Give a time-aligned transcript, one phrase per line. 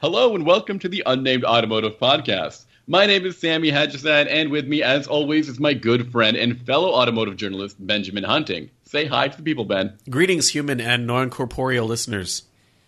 [0.00, 2.64] Hello and welcome to the Unnamed Automotive Podcast.
[2.86, 6.58] My name is Sammy Haj-Assaad, and with me, as always, is my good friend and
[6.64, 8.70] fellow automotive journalist, Benjamin Hunting.
[8.84, 9.98] Say hi to the people, Ben.
[10.08, 12.44] Greetings, human and non corporeal listeners.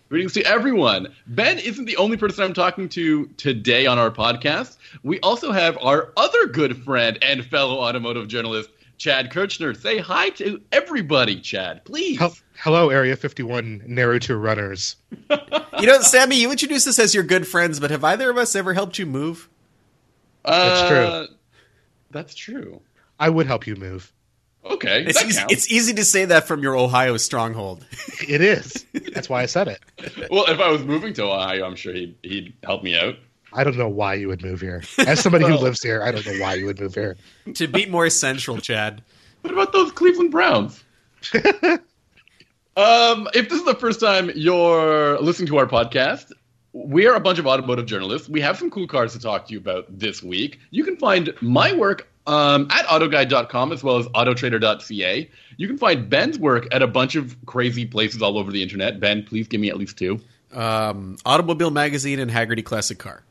[0.09, 1.13] Greetings to everyone.
[1.27, 4.77] Ben isn't the only person I'm talking to today on our podcast.
[5.03, 8.71] We also have our other good friend and fellow automotive journalist,
[9.03, 9.73] Chad Kirchner.
[9.73, 12.17] Say hi to everybody, Chad, please.
[12.17, 14.95] Hel- Hello, Area 51 Naruto runners.
[15.79, 18.55] You know, Sammy, you introduced us as your good friends, but have either of us
[18.55, 19.49] ever helped you move?
[20.45, 20.97] That's true.
[20.97, 21.27] Uh,
[22.11, 22.79] That's true.
[23.19, 24.13] I would help you move.
[24.63, 27.85] Okay, It's that easy, it's easy to say that from your Ohio stronghold.
[28.25, 28.85] It is.
[29.13, 29.81] That's why I said it.
[30.31, 33.15] Well, if I was moving to Ohio, I'm sure he'd, he'd help me out.
[33.53, 34.83] I don't know why you would move here.
[35.05, 37.17] As somebody who lives here, I don't know why you would move here.
[37.53, 39.03] to be more central, Chad.
[39.41, 40.83] What about those Cleveland Browns?
[41.33, 46.31] um, if this is the first time you're listening to our podcast,
[46.73, 48.27] we are a bunch of automotive journalists.
[48.27, 50.59] We have some cool cars to talk to you about this week.
[50.71, 55.29] You can find my work um, at autoguide.com as well as autotrader.ca.
[55.57, 58.99] You can find Ben's work at a bunch of crazy places all over the internet.
[58.99, 60.19] Ben, please give me at least two.
[60.51, 63.23] Um, Automobile Magazine and Hagerty Classic Car.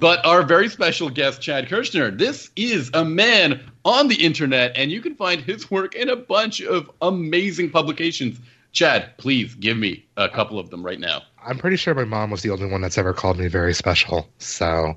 [0.00, 4.90] But our very special guest, Chad Kirchner, this is a man on the internet, and
[4.90, 8.38] you can find his work in a bunch of amazing publications.
[8.72, 11.20] Chad, please give me a couple of them right now.
[11.44, 14.26] I'm pretty sure my mom was the only one that's ever called me very special.
[14.38, 14.96] So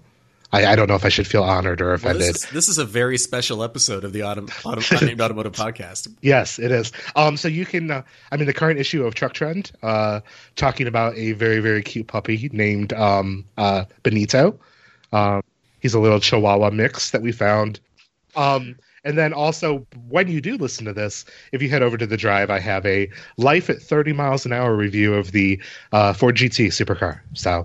[0.53, 2.21] I, I don't know if I should feel honored or Well, offended.
[2.21, 6.07] this, is, this is a very special episode of the Auto, Auto, Unnamed Automotive Podcast.
[6.21, 6.93] Yes, it is.
[7.17, 10.21] Um, so you can, uh, I mean, the current issue of Truck Trend, uh,
[10.55, 14.57] talking about a very, very cute puppy named um, uh, Benito.
[15.14, 15.42] Um,
[15.80, 17.80] he's a little Chihuahua mix that we found.
[18.36, 18.75] Um,
[19.06, 22.17] and then also, when you do listen to this, if you head over to the
[22.17, 25.61] drive, I have a life at 30 miles an hour review of the
[25.92, 27.20] uh, Ford GT supercar.
[27.33, 27.64] So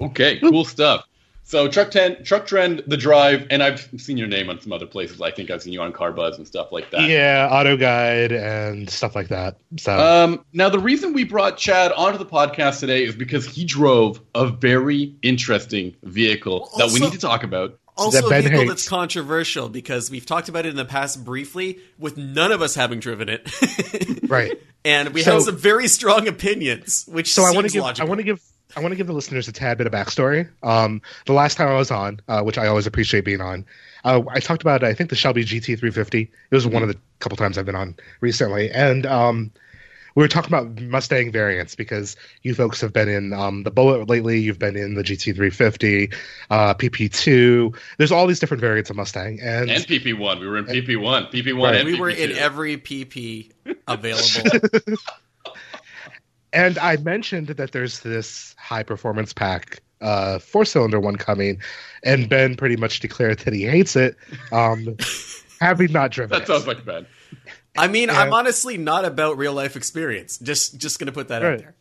[0.00, 1.06] Okay, cool stuff.
[1.48, 4.84] So truck ten, truck trend, the drive, and I've seen your name on some other
[4.86, 5.22] places.
[5.22, 7.02] I think I've seen you on Car Buzz and stuff like that.
[7.08, 9.56] yeah, auto guide and stuff like that.
[9.78, 13.64] So Um, now, the reason we brought Chad onto the podcast today is because he
[13.64, 17.78] drove a very interesting vehicle that we need to talk about.
[17.96, 18.70] Also, That a vehicle hates.
[18.72, 22.74] that's controversial because we've talked about it in the past briefly, with none of us
[22.74, 23.48] having driven it,
[24.28, 24.60] right.
[24.84, 27.04] and we So- have some very strong opinions.
[27.08, 28.06] Which So I want to seems give logical.
[28.06, 28.40] I want to give
[28.76, 30.46] I want to give the listeners a tad bit of backstory.
[30.62, 33.64] Um, the last time I was on, uh, which I always appreciate being on,
[34.04, 36.22] uh, I talked about I think the Shelby GT350.
[36.22, 39.50] It was one of the couple times I've been on recently, and um,
[40.14, 44.10] we were talking about Mustang variants because you folks have been in um, the Bullitt
[44.10, 44.38] lately.
[44.40, 46.14] You've been in the GT350,
[46.50, 47.74] uh, PP2.
[47.96, 51.62] There's all these different variants of Mustang, and, And PP1, we were in PP1, PP1,
[51.62, 51.76] Right.
[51.76, 53.52] and we were in every PP
[53.88, 54.68] available.
[56.52, 61.60] and I mentioned that there's this high performance pack uh four cylinder one coming
[62.04, 64.16] and Ben pretty much declared that he hates it
[64.52, 64.96] um
[65.60, 66.48] having not driven That it.
[66.48, 67.06] sounds like Ben.
[67.76, 68.20] I mean, Yeah.
[68.20, 70.38] I'm honestly not about real life experience.
[70.38, 71.74] Just just gonna put that out there.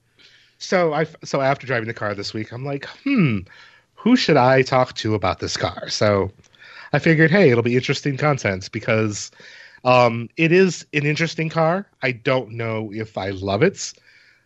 [0.58, 3.40] so I so after driving the car this week I'm like hmm
[3.94, 6.32] who should I talk to about this car so
[6.94, 9.32] I figured hey it'll be interesting content because
[9.84, 13.94] um it is an interesting car I don't know if I love it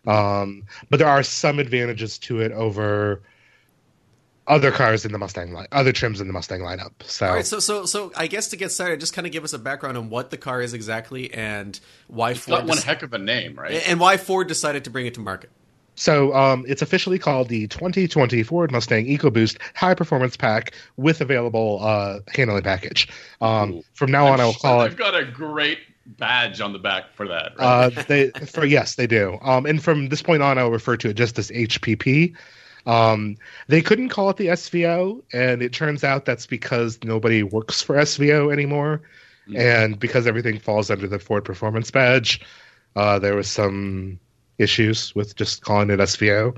[0.08, 3.22] um but there are some advantages to it over
[4.48, 6.92] other cars in the Mustang line, other trims in the Mustang lineup.
[7.04, 9.44] So, All right, so so so I guess to get started, just kind of give
[9.44, 12.84] us a background on what the car is exactly and why It's got one dec-
[12.84, 13.84] heck of a name, right?
[13.88, 15.52] and why Ford decided to bring it to market.
[15.94, 21.78] so um, it's officially called the 2020 Ford Mustang EcoBoost High Performance Pack with available
[21.84, 23.08] uh, handling package.
[23.42, 24.86] Um, from now on, I will call it.
[24.86, 25.78] I've got a great
[26.18, 27.54] badge on the back for that.
[27.58, 27.98] Right?
[27.98, 29.38] Uh, they for yes, they do.
[29.42, 32.36] Um, and from this point on, I'll refer to it just as HPP.
[32.86, 33.38] Um,
[33.68, 37.96] they couldn't call it the SVO, and it turns out that's because nobody works for
[37.96, 39.02] SVO anymore,
[39.50, 39.58] Mm.
[39.58, 42.40] and because everything falls under the Ford Performance Badge.
[42.96, 44.20] Uh, there was some
[44.60, 46.56] issues with just calling it SVO.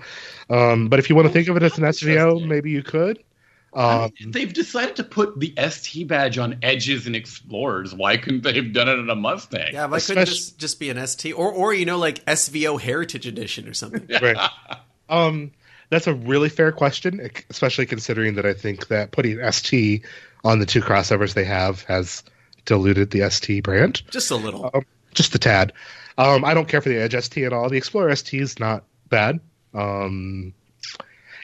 [0.49, 2.45] Um, but if you want to think of it as an SVO.
[2.45, 3.23] maybe you could.
[3.73, 7.93] I Um, mean, they've decided to put the ST badge on Edges and Explorers.
[7.95, 9.69] Why couldn't they have done it on a Mustang?
[9.73, 12.81] Yeah, why couldn't it just just be an ST or or you know like SVO
[12.81, 14.07] Heritage Edition or something?
[14.21, 14.49] right.
[15.09, 15.51] Um,
[15.89, 20.03] that's a really fair question, especially considering that I think that putting ST
[20.43, 22.23] on the two crossovers they have has
[22.65, 24.69] diluted the ST brand Just a little.
[24.73, 25.73] um, just a tad.
[26.17, 27.69] Um, I don't care for the Edge ST at all.
[27.69, 29.39] The Explorer ST is not bad.
[29.73, 30.53] Um,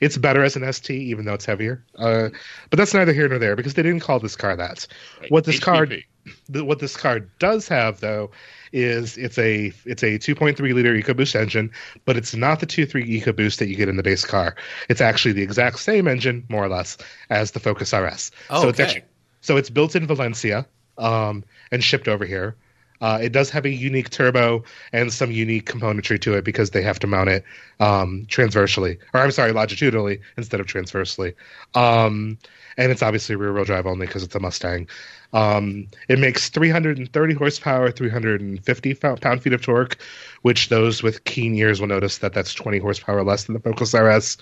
[0.01, 1.83] it's better as an ST, even though it's heavier.
[1.97, 2.29] Uh,
[2.69, 4.87] but that's neither here nor there because they didn't call this car that.
[5.21, 5.31] Right.
[5.31, 6.03] What this car HPP.
[6.49, 8.31] the, what this car does have though
[8.73, 11.71] is it's a it's a 2.3 liter EcoBoost engine,
[12.05, 14.55] but it's not the 2.3 EcoBoost that you get in the base car.
[14.89, 16.97] It's actually the exact same engine, more or less,
[17.29, 18.31] as the Focus RS.
[18.49, 18.89] Oh, so it's okay.
[18.89, 19.03] actually,
[19.41, 20.65] so it's built in Valencia
[20.97, 22.55] um, and shipped over here.
[23.01, 24.63] Uh, it does have a unique turbo
[24.93, 27.43] and some unique componentry to it because they have to mount it
[27.79, 31.33] um, transversely, or I'm sorry, longitudinally instead of transversely.
[31.75, 32.37] Um,
[32.77, 34.87] and it's obviously rear wheel drive only because it's a Mustang.
[35.33, 39.97] Um, it makes 330 horsepower, 350 pound feet of torque,
[40.43, 43.93] which those with keen ears will notice that that's 20 horsepower less than the Focus
[43.93, 44.37] RS.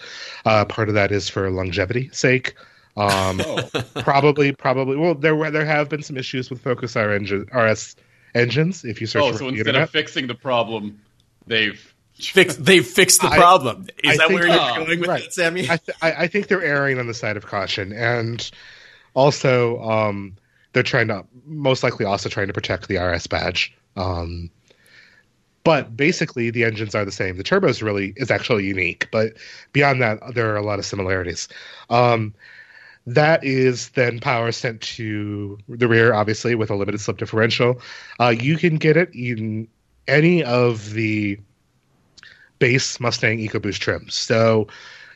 [0.46, 2.54] Uh, part of that is for longevity sake.
[2.98, 3.70] Um, Oh,
[4.02, 4.96] probably, probably.
[4.96, 7.96] Well, there were there have been some issues with Focus RS
[8.36, 8.86] engines.
[8.86, 9.84] If you search oh for so the instead internet.
[9.84, 11.02] of fixing the problem,
[11.48, 13.88] they've Fix, they've fixed the I- problem.
[14.04, 15.24] Is I that think- where you're Ah, going with right.
[15.24, 15.64] it, Sammy?
[15.70, 18.50] I, th- I, I think they're erring on the side of caution, and
[19.16, 20.38] also um,
[20.72, 23.74] they're trying to most likely also trying to protect the RS badge.
[23.98, 24.50] Um,
[25.66, 27.36] but basically, the engines are the same.
[27.38, 29.34] The turbos really is actually unique, but
[29.74, 31.50] beyond that, there are a lot of similarities.
[31.90, 32.34] Um,
[33.08, 37.80] that is then power sent to the rear, obviously, with a limited slip differential.
[38.20, 39.68] Uh, you can get it in
[40.08, 41.40] any of the
[42.60, 44.16] base Mustang EcoBoost trims.
[44.16, 44.68] So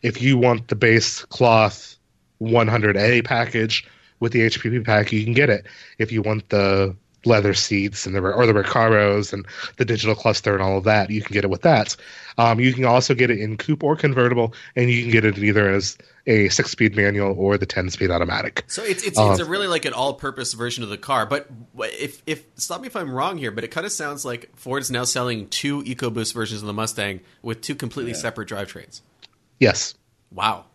[0.04, 1.98] if you want the base cloth
[2.42, 3.88] 100A package
[4.20, 5.66] with the HPP pack, you can get it.
[5.98, 9.46] If you want the leather seats and the or the Recaros and
[9.78, 11.96] the digital cluster and all of that, you can get it with that.
[12.38, 15.38] Um, you can also get it in coupe or convertible, and you can get it
[15.38, 18.64] either as a six-speed manual or the ten-speed automatic.
[18.68, 21.26] So it's it's, Uh, it's a really like an all-purpose version of the car.
[21.26, 24.50] But if if stop me if I'm wrong here, but it kind of sounds like
[24.56, 29.02] Ford is now selling two EcoBoost versions of the Mustang with two completely separate drivetrains.
[29.60, 29.96] Yes,
[30.32, 30.66] Wow.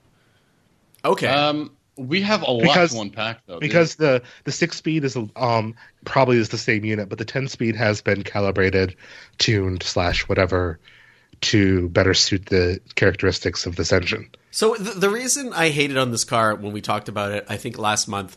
[1.04, 1.28] Okay.
[1.28, 3.58] um, we have a lot Because- to unpack though.
[3.60, 5.74] because the the six speed is um
[6.04, 8.96] probably is the same unit, but the ten speed has been calibrated,
[9.38, 10.78] tuned slash whatever
[11.40, 14.28] to better suit the characteristics of this engine.
[14.50, 17.56] So the, the reason I hated on this car when we talked about it, I
[17.56, 18.36] think last month,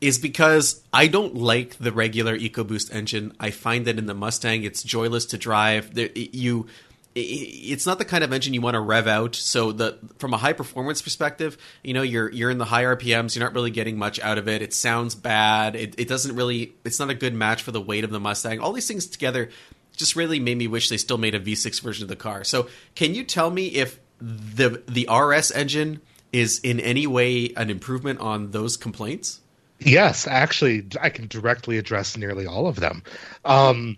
[0.00, 3.32] is because I don't like the regular EcoBoost engine.
[3.38, 5.94] I find that in the Mustang, it's joyless to drive.
[5.94, 6.87] There, you, i-
[7.20, 9.34] it's not the kind of engine you want to rev out.
[9.34, 13.34] So the from a high performance perspective, you know, you're you're in the high RPMs.
[13.34, 14.62] You're not really getting much out of it.
[14.62, 15.76] It sounds bad.
[15.76, 16.74] It, it doesn't really.
[16.84, 18.60] It's not a good match for the weight of the Mustang.
[18.60, 19.50] All these things together
[19.96, 22.44] just really made me wish they still made a V6 version of the car.
[22.44, 26.00] So can you tell me if the the RS engine
[26.32, 29.40] is in any way an improvement on those complaints?
[29.80, 33.02] Yes, actually, I can directly address nearly all of them.
[33.44, 33.96] Um,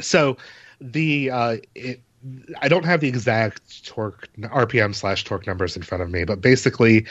[0.00, 0.38] so
[0.80, 2.00] the uh, it,
[2.60, 6.40] I don't have the exact torque RPM slash torque numbers in front of me, but
[6.40, 7.06] basically,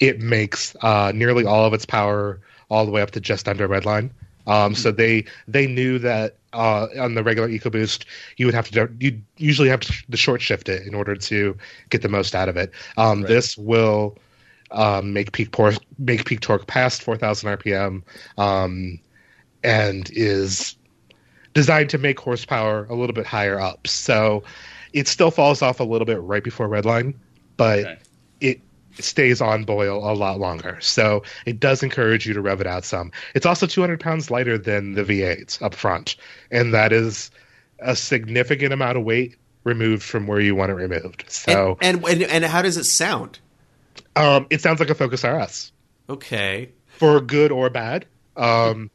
[0.00, 3.68] it makes uh, nearly all of its power all the way up to just under
[3.68, 4.10] redline.
[4.46, 8.04] Um, so they they knew that uh, on the regular EcoBoost,
[8.36, 11.56] you would have to you usually have to, to short shift it in order to
[11.90, 12.72] get the most out of it.
[12.96, 13.28] Um, Right.
[13.28, 14.18] This will
[14.70, 18.02] um, make peak por- make peak torque past 4,000 RPM,
[18.38, 18.98] um,
[19.62, 20.76] and is
[21.54, 23.86] designed to make horsepower a little bit higher up.
[23.86, 24.42] So
[24.92, 27.14] it still falls off a little bit right before redline,
[27.56, 27.98] but Okay.
[28.40, 28.60] it
[28.98, 30.78] stays on boil a lot longer.
[30.80, 33.12] So it does encourage you to rev it out some.
[33.34, 36.16] It's also 200 pounds lighter than the V8 up front,
[36.50, 37.30] and that is
[37.78, 41.24] a significant amount of weight removed from where you want it removed.
[41.28, 43.38] So and, and and and how does it sound?
[44.16, 45.72] um, it sounds like a Focus RS.
[46.08, 46.70] Okay.
[46.98, 48.06] for good or bad.
[48.36, 48.90] Um,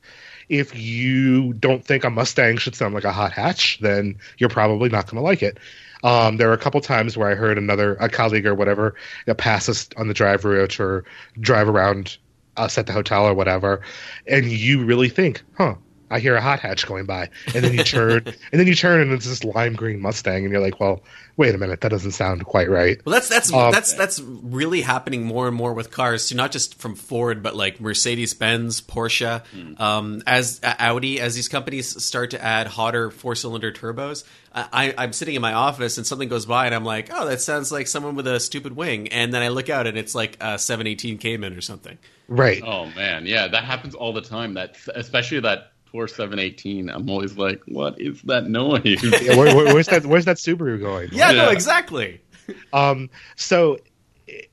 [0.50, 4.90] if you don't think a Mustang should sound like a hot hatch, then you're probably
[4.90, 5.58] not going to like it.
[6.04, 9.38] Um, there are a couple times where I heard another a colleague or whatever that
[9.38, 11.04] passes on the drive route or
[11.40, 12.18] drive around
[12.58, 13.82] us at the hotel or whatever,
[14.28, 15.75] and you really think, "Huh,
[16.09, 19.01] I hear a hot hatch going by," and then you turn, and then you turn,
[19.01, 21.03] and it's this lime green Mustang, and you're like, "Well,
[21.38, 24.81] wait a minute, that doesn't sound quite right." Well, that's that's Um, that's that's really
[24.81, 28.81] happening more and more with cars too, not just from Ford, but like Mercedes Benz,
[28.81, 29.41] Porsche,
[29.79, 34.24] um, as uh, Audi, as these companies start to add hotter four cylinder turbos.
[34.57, 37.41] I, I'm sitting in my office and something goes by and I'm like, oh, that
[37.41, 40.38] sounds like someone with a stupid wing, and then I look out and it's like
[40.39, 41.97] a 718 Cayman or something.
[42.29, 42.62] Right.
[42.65, 44.53] Oh man, yeah, that happens all the time.
[44.53, 46.90] That especially that poor 718.
[46.90, 49.02] I'm always like, what is that noise?
[49.22, 50.06] Yeah, where, where- where's that?
[50.06, 51.10] Where's that Subaru going?
[51.14, 52.22] Yeah, no, exactly.
[52.74, 53.80] Um, so
[54.28, 54.50] It,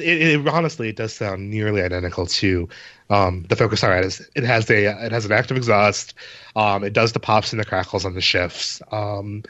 [0.00, 2.68] it, honestly, it does sound nearly identical to
[3.08, 3.96] um, the Focus R.
[3.98, 6.14] It has, it has a it has an active exhaust.
[6.56, 8.82] Um, it does the pops and the crackles on the shifts.
[8.90, 9.44] Um,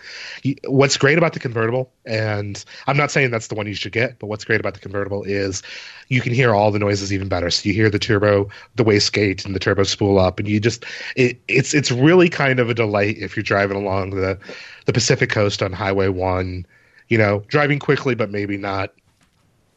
[0.64, 4.18] what's great about the convertible, and I'm not saying that's the one you should get,
[4.18, 5.62] but what's great about the convertible is
[6.08, 7.48] you can hear all the noises even better.
[7.48, 10.84] So you hear the turbo, the wastegate, and the turbo spool up, and you just
[11.16, 14.38] it, it's it's really kind of a delight if you're driving along the
[14.84, 16.66] the Pacific Coast on Highway One.
[17.08, 18.92] You know, driving quickly, but maybe not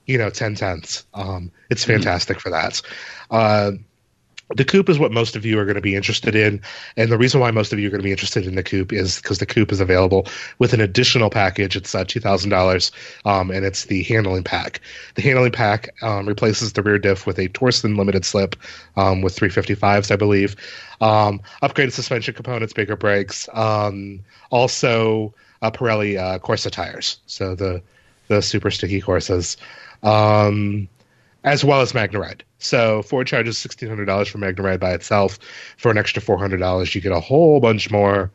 [0.10, 1.06] you know, 10 tenths.
[1.14, 1.94] Um, it's mm-hmm.
[1.94, 2.42] fantastic mm-hmm.
[2.42, 2.82] for that.
[3.30, 3.72] Uh,
[4.56, 6.60] the coupe is what most of you are going to be interested in.
[6.98, 8.92] And the reason why most of you are going to be interested in the coupe
[8.92, 10.26] is because the coupe is available
[10.58, 11.76] with an additional package.
[11.76, 12.92] It's uh, $2,000,
[13.26, 14.82] um, and it's the handling pack.
[15.14, 18.56] The handling pack um, replaces the rear diff with a Torsen limited slip
[18.98, 20.56] um, with 355s, I believe.
[21.00, 23.48] Um, upgraded suspension components, bigger brakes.
[23.54, 27.20] Um, also, uh, Pirelli uh, Corsa tires.
[27.28, 27.84] So the,
[28.30, 29.58] the super sticky Corsas,
[30.02, 30.88] um,
[31.44, 32.42] as well as MagneRide.
[32.60, 35.38] So Ford charges sixteen hundred dollars for MagneRide by itself.
[35.78, 38.32] For an extra four hundred dollars, you get a whole bunch more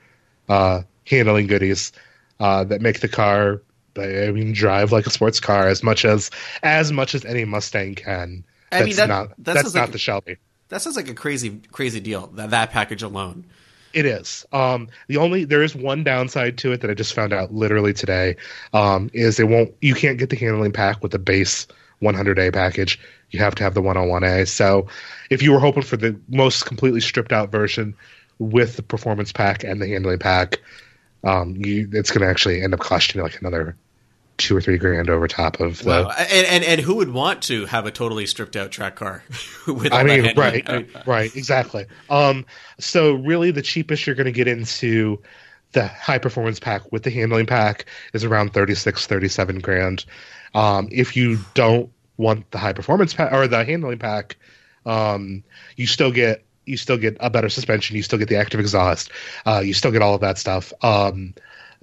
[0.48, 1.92] uh, handling goodies
[2.40, 3.62] uh, that make the car.
[3.96, 6.30] I mean, drive like a sports car as much as
[6.62, 8.44] as much as any Mustang can.
[8.72, 10.36] I that's mean, that, not that that's not like, the Shelby.
[10.70, 12.26] That sounds like a crazy crazy deal.
[12.34, 13.44] That that package alone.
[13.94, 14.44] It is.
[14.52, 17.92] Um, the only there is one downside to it that I just found out literally
[17.92, 18.36] today.
[18.72, 21.68] Um, is it won't you can't get the handling pack with the base
[22.02, 22.98] 100A package.
[23.30, 24.48] You have to have the 101A.
[24.48, 24.88] So
[25.30, 27.94] if you were hoping for the most completely stripped out version
[28.38, 30.60] with the performance pack and the handling pack,
[31.22, 33.76] um, you it's going to actually end up costing you like another
[34.36, 35.88] two or three grand over top of the.
[35.88, 36.10] Wow.
[36.18, 39.22] And, and, and who would want to have a totally stripped out track car?
[39.66, 41.86] with I mean, right, right, exactly.
[42.10, 42.46] Um,
[42.78, 45.20] so really, the cheapest you're going to get into
[45.72, 50.04] the high performance pack with the handling pack is around 36, 37 grand.
[50.54, 54.36] Um, if you don't want the high performance pack or the handling pack,
[54.86, 55.42] um,
[55.76, 57.96] you still get you still get a better suspension.
[57.96, 59.10] You still get the active exhaust.
[59.44, 60.72] Uh, you still get all of that stuff.
[60.82, 61.34] Um,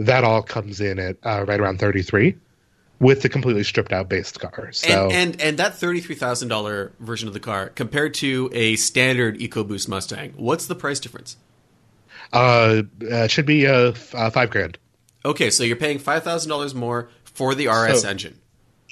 [0.06, 2.36] that all comes in at uh, right around 33
[3.02, 4.72] with the completely stripped out base car.
[4.72, 8.50] So and and, and that thirty three thousand dollar version of the car compared to
[8.54, 11.36] a standard EcoBoost Mustang, what's the price difference?
[12.32, 14.78] Uh, uh should be uh, f- uh, five grand.
[15.26, 18.38] Okay, so you're paying five thousand dollars more for the RS so, engine.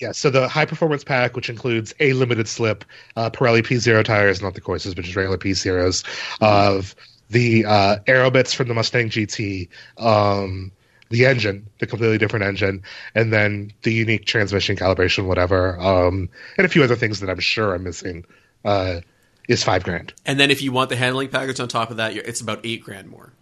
[0.01, 2.85] Yeah, so the high performance pack, which includes a limited slip,
[3.15, 6.45] uh, Pirelli P zero tires, not the Corsas, but just regular P zeros, mm-hmm.
[6.45, 6.95] of
[7.29, 10.71] the uh, aerobits from the Mustang GT, um,
[11.09, 12.83] the engine, the completely different engine,
[13.15, 17.39] and then the unique transmission calibration, whatever, um, and a few other things that I'm
[17.39, 18.25] sure I'm missing,
[18.63, 19.01] uh,
[19.47, 20.13] is five grand.
[20.25, 22.83] And then if you want the handling package on top of that, it's about eight
[22.83, 23.33] grand more.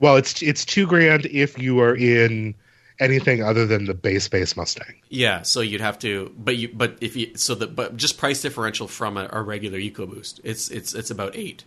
[0.00, 2.54] Well, it's it's two grand if you are in
[3.00, 4.94] anything other than the base base Mustang.
[5.08, 8.40] Yeah, so you'd have to, but you but if you so the but just price
[8.40, 11.64] differential from a, a regular EcoBoost, it's it's it's about eight,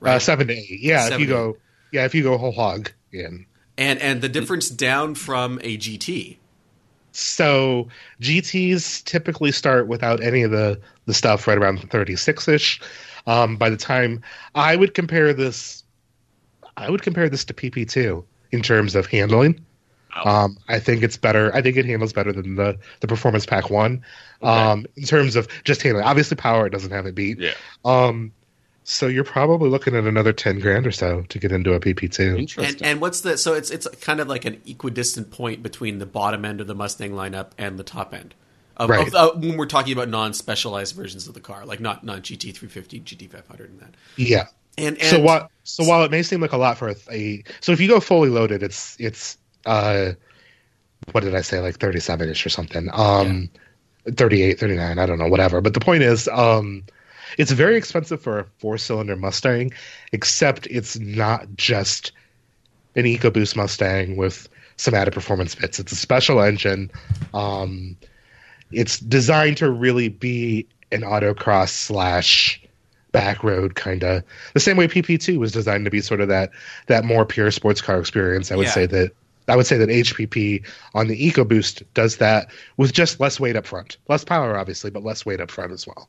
[0.00, 0.16] right?
[0.16, 0.80] Uh, seven to eight.
[0.80, 1.56] Yeah, seven if you go,
[1.92, 3.44] yeah, if you go whole hog in
[3.78, 6.36] and and the difference down from a GT.
[7.12, 7.88] So
[8.20, 12.80] GTS typically start without any of the the stuff right around 36 ish.
[13.26, 14.22] Um, by the time
[14.54, 15.82] I would compare this,
[16.76, 19.64] I would compare this to PP2 in terms of handling.
[20.24, 21.54] Um, I think it's better.
[21.54, 24.02] I think it handles better than the the Performance Pack One.
[24.42, 24.50] Okay.
[24.50, 27.38] Um, in terms of just handling, obviously power it doesn't have it beat.
[27.38, 27.52] Yeah.
[27.84, 28.32] Um,
[28.88, 32.38] so you're probably looking at another ten grand or so to get into a PP2.
[32.38, 32.64] Interesting.
[32.64, 36.06] And, and, what's the so it's it's kind of like an equidistant point between the
[36.06, 38.36] bottom end of the Mustang lineup and the top end.
[38.76, 39.08] Of, right.
[39.08, 42.54] Of, uh, when we're talking about non-specialized versions of the car, like not not GT
[42.54, 43.94] 350, GT 500, and that.
[44.14, 44.46] Yeah.
[44.78, 45.50] And, and so what?
[45.64, 47.98] So while it may seem like a lot for a, a so if you go
[47.98, 50.12] fully loaded, it's it's uh,
[51.10, 52.88] what did I say like 37 ish or something.
[52.92, 53.50] Um,
[54.06, 54.12] yeah.
[54.12, 55.60] 38, 39, I don't know, whatever.
[55.60, 56.84] But the point is, um
[57.38, 59.72] it's very expensive for a four cylinder Mustang,
[60.12, 62.12] except it's not just
[62.94, 65.78] an EcoBoost Mustang with some added performance bits.
[65.78, 66.90] It's a special engine.
[67.34, 67.96] Um,
[68.70, 72.62] it's designed to really be an autocross slash
[73.12, 76.50] back road kind of the same way PP2 was designed to be sort of that
[76.86, 78.52] that more pure sports car experience.
[78.52, 78.72] I would yeah.
[78.72, 79.12] say that
[79.48, 83.64] I would say that HPP on the EcoBoost does that with just less weight up
[83.64, 86.08] front, less power obviously, but less weight up front as well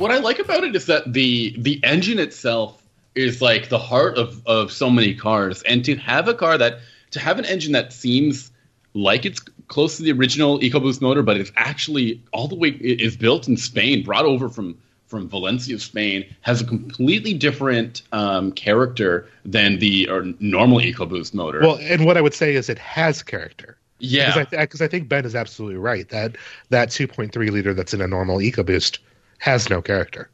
[0.00, 2.82] what I like about it is that the the engine itself
[3.14, 6.78] is like the heart of of so many cars, and to have a car that
[7.10, 8.50] to have an engine that seems
[8.94, 13.16] like it's close to the original EcoBoost motor, but it's actually all the way is
[13.16, 19.28] built in Spain, brought over from from Valencia, Spain, has a completely different um, character
[19.44, 21.60] than the or normal EcoBoost motor.
[21.60, 23.76] Well, and what I would say is it has character.
[23.98, 26.36] Yeah, because I, th- I think Ben is absolutely right that
[26.70, 28.98] that 2.3 liter that's in a normal EcoBoost
[29.40, 30.30] has no character.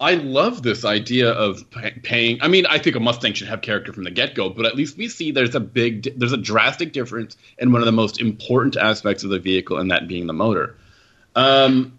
[0.00, 2.38] I love this idea of pay- paying.
[2.40, 4.76] I mean, I think a Mustang should have character from the get go, but at
[4.76, 7.92] least we see there's a big, di- there's a drastic difference in one of the
[7.92, 10.76] most important aspects of the vehicle, and that being the motor.
[11.34, 11.98] Um,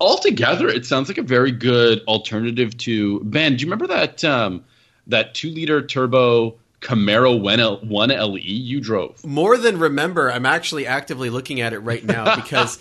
[0.00, 3.56] altogether, it sounds like a very good alternative to Ben.
[3.56, 4.64] Do you remember that um,
[5.06, 9.24] that two liter turbo Camaro 1LE you drove?
[9.24, 12.80] More than remember, I'm actually actively looking at it right now because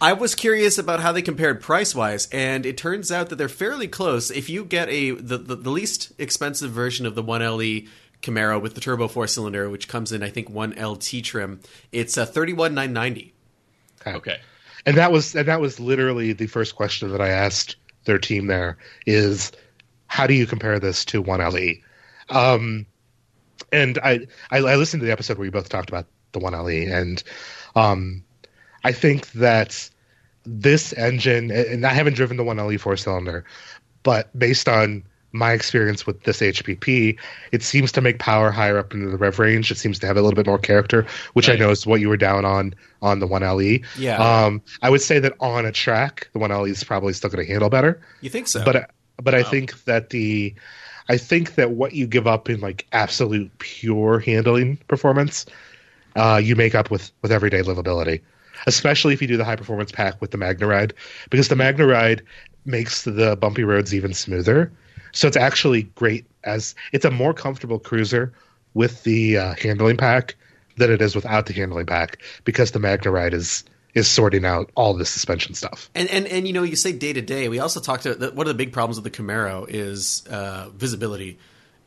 [0.00, 3.48] I was curious about how they compared price wise, and it turns out that they're
[3.48, 4.30] fairly close.
[4.30, 7.88] If you get a the, the, the least expensive version of the 1LE
[8.22, 11.60] Camaro with the turbo four cylinder, which comes in I think one LT trim,
[11.92, 13.34] it's a thirty one nine ninety.
[14.06, 14.38] Okay.
[14.86, 18.46] and that was and that was literally the first question that I asked their team.
[18.46, 18.76] There
[19.06, 19.52] is,
[20.06, 21.74] how do you compare this to one LE?
[22.30, 22.86] Um,
[23.72, 26.52] and I, I I listened to the episode where you both talked about the one
[26.52, 27.22] LE, and
[27.74, 28.24] um,
[28.84, 29.88] I think that
[30.44, 33.44] this engine, and I haven't driven the one LE four cylinder,
[34.02, 37.18] but based on my experience with this HPP,
[37.52, 39.70] it seems to make power higher up into the rev range.
[39.70, 41.56] It seems to have a little bit more character, which Right.
[41.56, 43.80] I know is what you were down on on the one LE.
[43.98, 44.16] Yeah.
[44.16, 47.44] Um, I would say that on a track, the one LE is probably still going
[47.44, 48.00] to handle better.
[48.22, 48.64] You think so?
[48.64, 48.90] But
[49.22, 50.54] but I think that the
[51.08, 55.46] I think that what you give up in like absolute pure handling performance,
[56.16, 58.22] uh, you make up with with everyday livability.
[58.66, 60.92] Especially if you do the high performance pack with the MagneRide,
[61.30, 62.22] because the MagneRide
[62.64, 64.72] makes the bumpy roads even smoother.
[65.12, 68.32] So it's actually great as it's a more comfortable cruiser
[68.74, 70.34] with the uh, handling pack
[70.76, 74.94] than it is without the handling pack because the MagneRide is is sorting out all
[74.94, 75.90] the suspension stuff.
[75.94, 77.48] And and and you know, you say day to day.
[77.48, 81.38] We also talked about one of the big problems with the Camaro is uh, visibility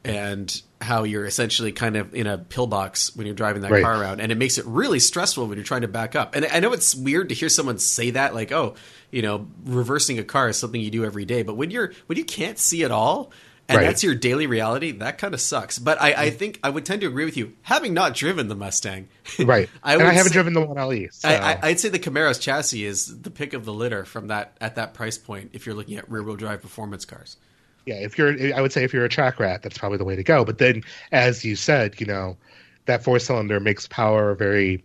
[0.03, 3.83] and how you're essentially kind of in a pillbox when you're driving that Right.
[3.83, 6.35] car around, and it makes it really stressful when you're trying to back up.
[6.35, 8.73] And I know it's weird to hear someone say that, like, "Oh,
[9.11, 12.17] you know, reversing a car is something you do every day." But when you're when
[12.17, 13.31] you can't see at all.
[13.69, 13.85] And Right.
[13.85, 14.91] that's your daily reality.
[14.91, 15.79] That kind of sucks.
[15.79, 17.53] But I, I think I would tend to agree with you.
[17.61, 19.07] Having not driven the Mustang,
[19.39, 19.69] Right.
[19.81, 21.07] I and I haven't say- driven the one LE.
[21.11, 21.29] So.
[21.29, 24.57] I, I, I'd say the Camaro's chassis is the pick of the litter from that
[24.59, 25.51] at that price point.
[25.53, 27.37] If you're looking at rear wheel drive performance cars,
[27.85, 30.15] yeah, if you're, I would say if you're a track rat, that's probably the way
[30.15, 30.45] to go.
[30.45, 32.37] But then, as you said, you know,
[32.85, 34.83] that four cylinder makes power a very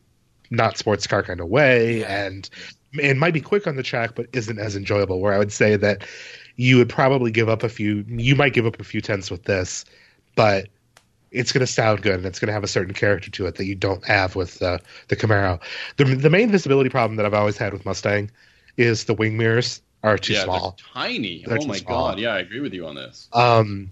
[0.51, 2.25] not sports car kind of way, Yeah.
[2.27, 2.49] and
[2.95, 5.21] it might be quick on the track, but isn't as enjoyable.
[5.21, 6.05] Where I would say that
[6.57, 9.45] you would probably give up a few, you might give up a few tenths with
[9.45, 9.85] this,
[10.35, 10.69] but
[11.33, 13.57] it's going to sound good and it's going to have a certain character to it
[13.57, 15.61] that you don't have with uh, the Camaro.
[15.97, 18.31] The, the main visibility problem that I've always had with Mustang
[18.79, 20.77] is the wing mirrors are too yeah, small.
[20.79, 21.45] they're tiny.
[21.45, 22.11] They're oh my small.
[22.11, 22.19] god.
[22.19, 23.29] Yeah, I agree with you on this.
[23.33, 23.91] Um,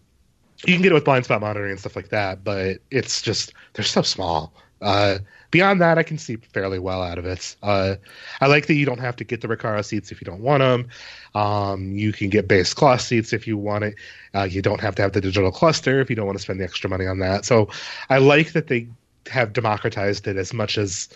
[0.64, 3.52] you can get it with blind spot monitoring and stuff like that, but it's just
[3.74, 4.54] they're so small.
[4.80, 5.18] Uh,
[5.50, 7.56] beyond that, I can see fairly well out of it.
[7.62, 7.96] Uh,
[8.40, 10.60] I like that you don't have to get the Recaro seats if you don't want
[10.60, 10.88] them.
[11.34, 13.94] Um, you can get base cloth seats if you want it.
[14.34, 16.60] Uh, you don't have to have the digital cluster if you don't want to spend
[16.60, 17.44] the extra money on that.
[17.44, 17.68] So
[18.08, 18.86] I like that they
[19.30, 21.08] have democratized it as much as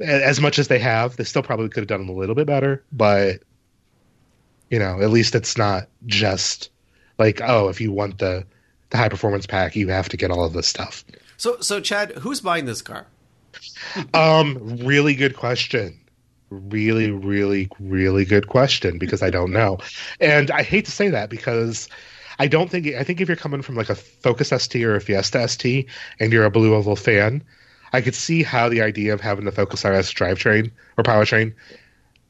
[0.00, 1.16] as much as they have.
[1.16, 3.42] They still probably could have done a little bit better, but
[4.72, 6.70] you know, at least it's not just
[7.18, 8.44] like oh, if you want the
[8.88, 11.04] the high performance pack, you have to get all of this stuff.
[11.36, 13.06] so so Chad, who's buying this car?
[14.14, 16.00] Um, really good question.
[16.48, 19.78] Really, really, really good question because I don't know,
[20.20, 21.88] and I hate to say that because
[22.38, 25.00] I don't think I think if you're coming from like a Focus ST or a
[25.02, 25.86] Fiesta ST
[26.18, 27.42] and you're a Blue Oval fan,
[27.92, 31.52] I could see how the idea of having the Focus RS drivetrain or powertrain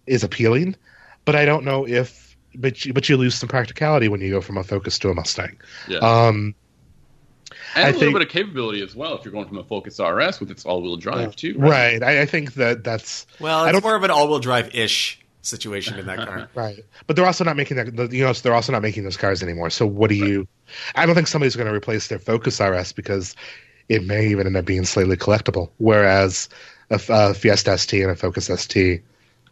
[0.07, 0.75] is appealing,
[1.25, 4.41] but I don't know if but you, but you lose some practicality when you go
[4.41, 5.57] from a Focus to a Mustang.
[5.88, 5.99] Yeah.
[5.99, 6.55] Um,
[7.75, 9.65] and I a little think- bit of capability as well if you're going from a
[9.65, 11.55] Focus RS with its all-wheel drive too.
[11.59, 12.01] right?
[12.01, 12.03] right.
[12.03, 15.99] I, I think that that's Well, it's don't- more of an all-wheel drive ish situation
[15.99, 16.49] in that car.
[16.55, 18.12] Right, but they're also not making that.
[18.12, 19.71] You know, they're also not making those cars anymore.
[19.71, 20.47] So what do you?
[20.95, 23.35] I don't think somebody's going to replace their Focus RS because
[23.88, 25.71] it may even end up being slightly collectible.
[25.79, 26.49] Whereas
[26.91, 29.03] a Fiesta ST and a Focus ST,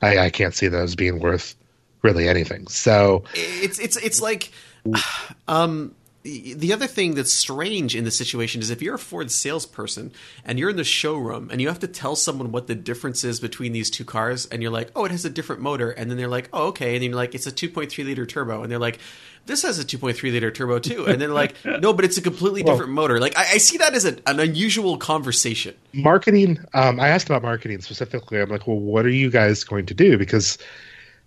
[0.02, 1.56] I, I can't see those being worth
[2.02, 2.66] really anything.
[2.68, 4.50] So it's it's it's like
[5.48, 10.12] um the other thing that's strange in the situation is if you're a Ford salesperson
[10.44, 13.40] and you're in the showroom and you have to tell someone what the difference is
[13.40, 16.18] between these two cars and you're like, oh, it has a different motor, and then
[16.18, 18.78] they're like, oh, okay, and then you're like, it's a 2.3 liter turbo, and they're
[18.78, 18.98] like,
[19.46, 22.62] this has a 2.3 liter turbo too, and then like, no, but it's a completely
[22.64, 23.18] Well- different motor.
[23.18, 25.74] Like, I, I see that as a, an unusual conversation.
[25.94, 29.86] marketing um, i asked about marketing specifically i'm like well what are you guys going
[29.86, 30.58] to do because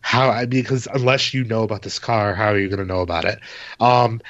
[0.03, 3.01] how I because unless you know about this car how are you going to know
[3.01, 3.39] about it
[3.79, 4.21] um,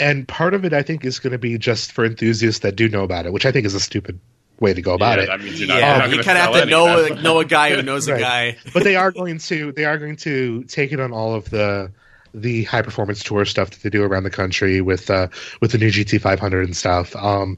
[0.00, 2.88] and part of it i think is going to be just for enthusiasts that do
[2.88, 4.18] know about it which i think is a stupid
[4.60, 5.26] way to go about yeah, it.
[5.28, 7.22] That means you're not, yeah, you're not you kind of have to know That's- like,
[7.22, 8.20] know a guy who knows a Right.
[8.20, 8.56] guy.
[8.74, 11.92] but they are going to they are going to take it on all of the
[12.34, 15.28] the high performance tour stuff that they do around the country with uh
[15.60, 17.14] with the new GT 500 and stuff.
[17.16, 17.56] Um,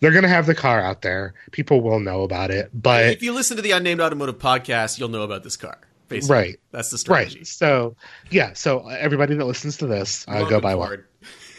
[0.00, 1.34] they're going to have the car out there.
[1.50, 5.08] People will know about it, but if you listen to the Unnamed Automotive podcast, you'll
[5.08, 5.78] know about this car.
[6.08, 6.34] Basically.
[6.36, 7.38] right, That's the strategy.
[7.38, 7.46] right.
[7.46, 7.96] So
[8.30, 11.04] yeah, so everybody that listens to this, uh, go Welcome, buy one.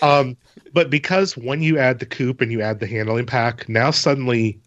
[0.02, 0.38] Um,
[0.74, 4.58] but because when you add the coupe and you add the handling pack, now suddenly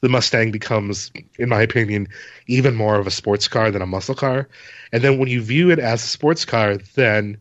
[0.00, 2.06] the Mustang becomes, in my opinion,
[2.46, 4.48] even more of a sports car than a muscle car.
[4.92, 7.36] And then when you view it as a sports car, then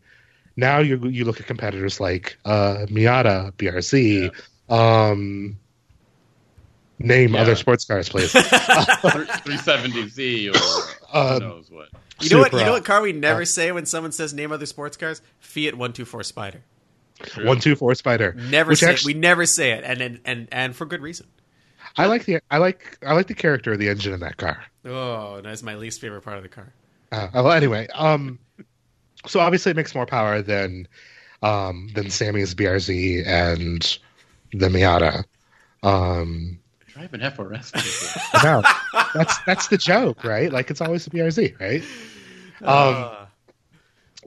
[0.57, 4.31] now you you look at competitors like uh, Miata, BRZ,
[4.73, 5.57] um,
[6.97, 7.41] name Yeah.
[7.41, 8.31] other sports cars, please.
[9.45, 10.57] 370Z or
[11.15, 11.89] Um, who knows what.
[12.21, 12.53] You know what?
[12.53, 15.21] You know what car we never Uh, say when someone says name other sports cars?
[15.39, 16.61] Fiat One Two Four Spider.
[17.21, 17.45] True.
[17.45, 18.33] One two four Spider.
[18.33, 21.27] Never say actually- we never say it, and and and and for good reason.
[21.97, 24.63] I like the I like I like the character of the engine in that car.
[24.83, 26.73] Oh, that's my least favorite part of the car.
[27.11, 28.37] Uh, well, anyway, um,
[29.25, 30.87] so obviously it makes more power than
[31.41, 33.97] um, than Sammy's BRZ and
[34.51, 35.23] the Miata.
[35.83, 36.59] Um,
[36.95, 37.73] Drive an FRS.
[37.73, 38.41] people.
[38.43, 38.63] no,
[39.13, 40.51] that's that's the joke, right?
[40.51, 41.81] Like it's always the BRZ, right?
[42.61, 43.27] Um, Ah.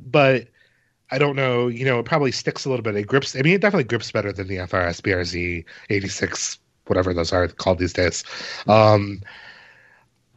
[0.03, 0.49] but
[1.11, 1.69] I don't know.
[1.69, 2.95] You know, it probably sticks a little bit.
[2.95, 3.35] It grips.
[3.35, 7.49] I mean, it definitely grips better than the FRS BRZ eighty six, whatever those are
[7.49, 8.23] called these days.
[8.67, 9.23] Um,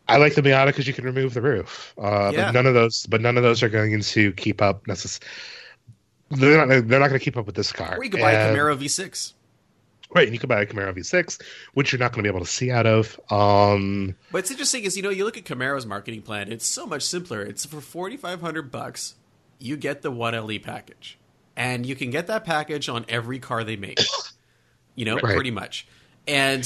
[0.07, 1.93] I like the Miata because you can remove the roof.
[2.01, 2.45] Uh, Yeah.
[2.45, 3.05] But none of those.
[3.07, 4.85] But none of those are going to keep up.
[4.85, 5.19] Necess-
[6.29, 6.87] they're not.
[6.87, 7.97] They're not going to keep up with this car.
[7.97, 9.33] or you could buy a Camaro V6.
[10.13, 11.41] Right, and you can buy a Camaro V6,
[11.73, 13.17] which you're not going to be able to see out of.
[13.31, 16.51] Um, But it's interesting is you know you look at Camaro's marketing plan.
[16.51, 17.41] It's so much simpler.
[17.41, 19.15] It's for forty five hundred bucks.
[19.59, 21.17] You get the one LE package,
[21.55, 23.99] and you can get that package on every car they make.
[24.93, 25.35] You know, Right.
[25.35, 25.87] pretty much,
[26.27, 26.63] and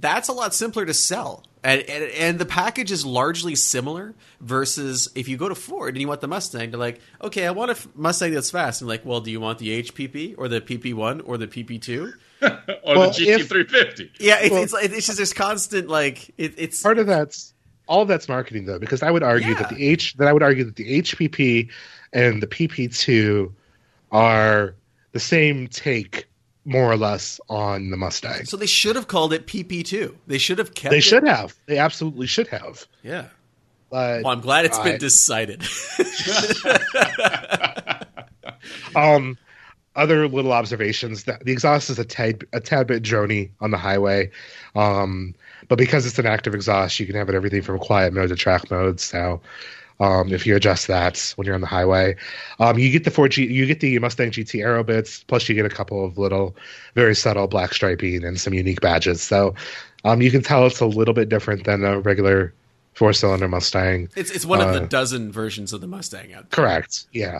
[0.00, 1.44] that's a lot simpler to sell.
[1.62, 4.14] And, and and the package is largely similar.
[4.40, 7.50] Versus if you go to Ford and you want the Mustang, they're like, okay, I
[7.50, 8.80] want a Mustang that's fast.
[8.80, 11.80] And like, well, do you want the HPP or the PP one or the PP
[11.82, 12.14] two?
[12.42, 12.50] or
[12.84, 14.10] Well, the GT350.
[14.20, 17.52] Yeah, it's Well- it's, it's just this constant like it, it's part of that's
[17.88, 20.42] all of that's marketing though, because I would argue that the H that I would
[20.42, 21.70] argue that the HPP
[22.12, 23.52] and the PP2
[24.12, 24.74] are
[25.12, 26.26] the same take
[26.64, 28.44] more or less on the Mustang.
[28.44, 30.14] So they should have called it PP2.
[30.26, 31.02] They should have kept they it.
[31.02, 31.54] should have.
[31.66, 32.86] They absolutely should have.
[33.04, 33.26] Yeah.
[33.88, 35.62] But Well, I'm glad it's I- been decided.
[38.96, 39.38] um
[39.96, 43.78] other little observations that the exhaust is a tad a tad bit drony on the
[43.78, 44.30] highway
[44.74, 45.34] um
[45.68, 48.36] but because it's an active exhaust you can have it everything from quiet mode to
[48.36, 49.40] track mode so
[49.98, 52.16] um, if you adjust that when you're on the highway,
[52.60, 55.54] um, you get the Ford G, you get the Mustang GT Aero bits, plus you
[55.54, 56.54] get a couple of little,
[56.94, 59.22] very subtle black striping and some unique badges.
[59.22, 59.54] So
[60.04, 62.52] um, you can tell it's a little bit different than a regular
[62.92, 64.10] four cylinder Mustang.
[64.16, 66.64] it's it's one of the Uh, dozen versions of the Mustang out there.
[66.64, 67.06] Correct.
[67.12, 67.38] Yeah.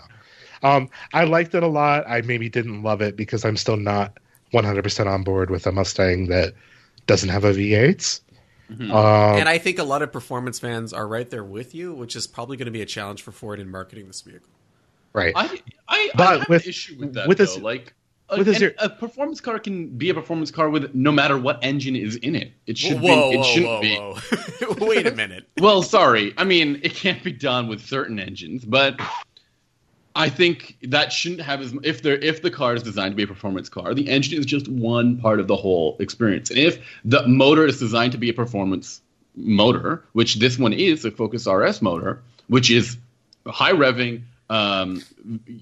[0.63, 2.03] Um, I liked it a lot.
[2.07, 4.17] I maybe didn't love it because I'm still not
[4.53, 6.53] 100% on board with a Mustang that
[7.05, 8.21] doesn't have a V8.
[8.71, 8.91] Mhm.
[8.91, 12.15] Um, and I think a lot of performance fans are right there with you, which
[12.17, 14.49] is probably going to be a challenge for Ford in marketing this vehicle.
[15.13, 15.33] right.
[15.35, 17.45] I, I, I But have with- an issue with that with though.
[17.45, 17.93] this- like,
[18.29, 21.37] with like, this an- a performance car can be a performance car with no matter
[21.37, 22.51] what engine is in it.
[22.65, 23.35] It should whoa, be.
[23.35, 24.65] It whoa, shouldn't whoa, be.
[24.75, 24.85] whoa.
[24.85, 25.47] Wait a minute.
[25.61, 26.33] Well, sorry.
[26.37, 28.99] I mean, it can't be done with certain engines, but
[30.17, 33.21] I think that shouldn't have as if there if the car is designed to be
[33.21, 36.49] a performance car, the engine is just one part of the whole experience.
[36.49, 38.99] And if the motor is designed to be a performance
[39.35, 42.97] motor, which this one is, a Focus RS motor, which is
[43.45, 45.03] high revving, um,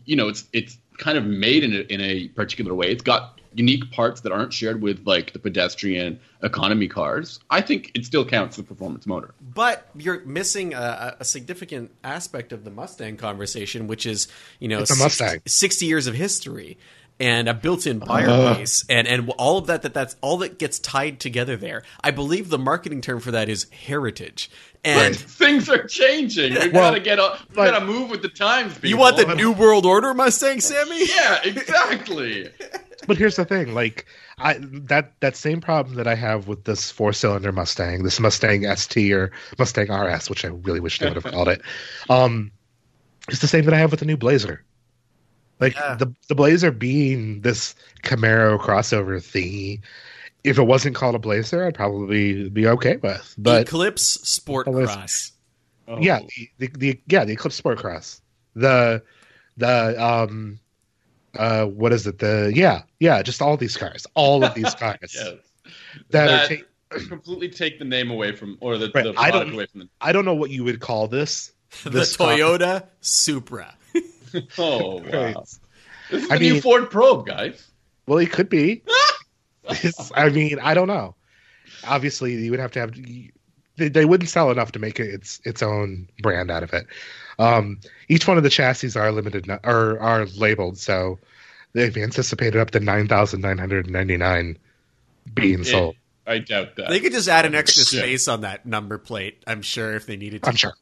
[0.06, 2.88] you know, it's it's kind of made in a, in a particular way.
[2.88, 7.40] It's got unique parts that aren't shared with like the pedestrian economy cars.
[7.50, 9.34] I think it still counts as a performance motor.
[9.42, 14.28] But you're missing a, a significant aspect of the Mustang conversation, which is
[14.60, 15.42] you know It's a 60 Mustang.
[15.46, 16.78] 60 years of history
[17.20, 18.54] and a built-in buyer Uh.
[18.56, 21.84] base and and all of that that that's all that gets tied together there.
[22.04, 24.50] I believe the marketing term for that is heritage.
[24.84, 25.16] And Right.
[25.16, 26.54] Things are changing.
[26.54, 27.18] We Well, gotta get.
[27.18, 28.74] A, we gotta move with the times.
[28.76, 28.90] People.
[28.90, 31.08] you want the new world order Mustang, Sammy?
[31.16, 32.50] Yeah, exactly.
[33.08, 34.06] but here's the thing like
[34.38, 38.64] I that that same problem that I have with this four cylinder Mustang, this Mustang
[38.76, 41.62] ST or Mustang RS, which I really wish they would have called it,
[42.10, 42.52] um,
[43.30, 44.62] is the same that I have with the new Blazer.
[45.60, 45.96] Like Yeah.
[45.96, 49.82] the the Blazer being this Camaro crossover thingy,
[50.44, 53.34] if it wasn't called a Blazer, I'd probably be okay with.
[53.38, 55.32] But Eclipse Sport Oh, Cross.
[55.88, 56.00] Oh.
[56.02, 58.22] yeah, the, the, the yeah the Eclipse Sport Cross,
[58.56, 59.02] the
[59.58, 60.60] the um
[61.38, 64.98] uh what is it the yeah yeah just all these cars, all of these cars
[65.16, 65.34] Yes.
[66.10, 66.56] that, That- are
[67.00, 69.82] ta- completely take the name away from or the, Right, the I don't- away from
[69.82, 69.90] the.
[70.02, 71.54] I don't know what you would call this.
[71.84, 73.74] the This car- Toyota Supra.
[74.58, 75.36] Oh Right.
[75.36, 75.44] wow!
[76.12, 77.68] This is I the new mean- Ford Probe, guys.
[78.08, 78.84] Well, it could be.
[80.16, 81.16] I mean, I don't know.
[81.88, 82.94] Obviously, you would have to have.
[83.78, 86.86] They, they wouldn't sell enough to make it its its own brand out of it.
[87.40, 91.18] Um, each one of the chassis are limited nu- or are labeled, so
[91.74, 94.58] they've anticipated up to nine thousand nine hundred ninety nine
[95.34, 95.96] being Yeah, sold.
[96.28, 96.90] I doubt that.
[96.90, 98.00] They could just add an extra Shit.
[98.00, 99.44] space on that number plate.
[99.48, 100.50] I'm sure if they needed to.
[100.50, 100.74] I'm sure.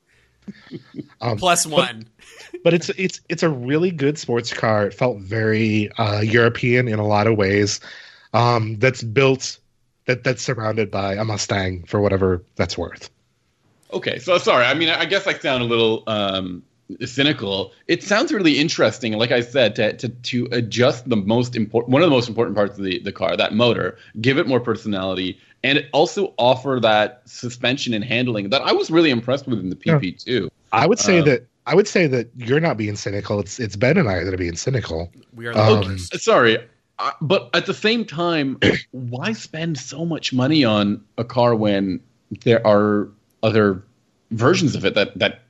[1.22, 2.06] Um, Plus one.
[2.66, 4.88] but it's it's it's a really good sports car.
[4.88, 7.80] It felt very uh, European in a lot of ways.
[8.34, 9.58] Um, that's built
[10.06, 13.10] that that's surrounded by a Mustang for whatever that's worth.
[13.94, 14.66] Okay, so sorry.
[14.66, 16.64] I mean, I guess I sound a little um,
[17.06, 17.72] cynical.
[17.88, 19.14] It sounds really interesting.
[19.14, 22.56] Like I said, to, to to adjust the most important, one of the most important
[22.56, 26.80] parts of the the car, that motor, give it more personality, and it also offer
[26.82, 30.50] that suspension and handling that I was really impressed with in the PP too.
[30.72, 33.40] I would say Um, that I would say that you're not being cynical.
[33.40, 35.12] It's it's Ben and I that are being cynical.
[35.34, 36.20] We are Um, worst.
[36.20, 36.58] Sorry,
[37.00, 38.60] uh, but at the same time,
[38.92, 42.00] why spend so much money on a car when
[42.44, 43.08] there are
[43.42, 43.84] other
[44.32, 45.43] versions of it that that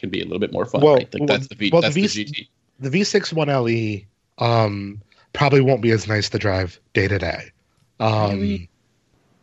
[0.00, 0.80] can be a little bit more fun?
[0.80, 1.12] Well, right?
[1.14, 2.48] Like well, that's the v, well, the that's the, V- GT.
[2.80, 4.06] The V6 1LE
[4.44, 5.00] um,
[5.32, 7.50] probably won't be as nice to drive day to day.
[8.00, 8.70] Um, Really?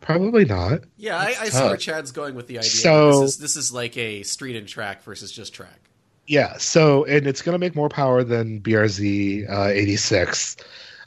[0.00, 0.80] Probably not.
[0.96, 2.70] Yeah, I, I see where Chad's going with the idea.
[2.70, 5.90] So- this is this is like a street and track versus just track.
[6.26, 6.56] Yeah.
[6.58, 10.56] So, and it's going to make more power than BRZ uh, 86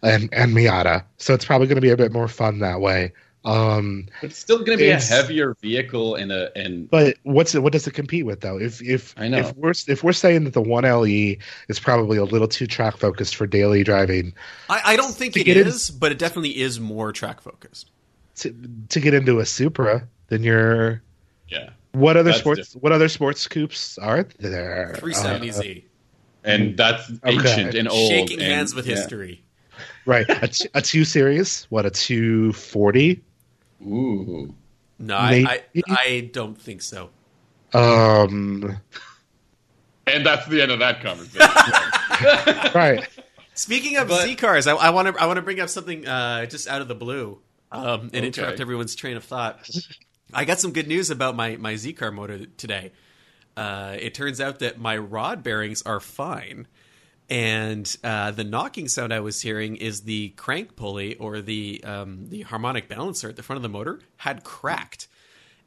[0.03, 1.03] and and Miata.
[1.17, 3.13] So it's probably going to be a bit more fun that way.
[3.43, 7.55] Um, But it's still going to be a heavier vehicle and a and but what's
[7.55, 7.63] it?
[7.63, 8.59] What does it compete with though?
[8.59, 9.39] If if I know.
[9.39, 13.35] if we're if we're saying that the 1LE is probably a little too track focused
[13.35, 14.33] for daily driving,
[14.69, 17.89] I, I don't think it is, in- but it definitely is more track focused.
[18.37, 18.53] to
[18.89, 21.01] to get into a Supra, then you're
[21.49, 24.93] yeah, what other That's sports what other sports coupes are there?
[24.99, 25.83] 370Z.
[26.43, 28.11] and that's ancient and old.
[28.11, 28.95] Shaking and- hands with yeah.
[28.97, 29.41] history.
[29.43, 33.19] Uh, right, a, t- a two series, what a two forty.
[33.85, 34.53] Ooh,
[34.99, 37.09] No, I, I, I don't think so.
[37.73, 38.77] Um,
[40.07, 42.71] and that's the end of that conversation.
[42.75, 43.07] right.
[43.53, 46.45] Speaking of But- Z cars, I want to I want to bring up something uh,
[46.45, 47.39] just out of the blue
[47.71, 48.27] um, and Okay.
[48.27, 49.67] interrupt everyone's train of thought.
[50.33, 52.91] I got some good news about my my Z car motor today.
[53.57, 56.67] Uh, it turns out that my rod bearings are fine,
[57.31, 62.27] and uh, the knocking sound I was hearing is the crank pulley or the um,
[62.27, 65.07] the harmonic balancer at the front of the motor had cracked,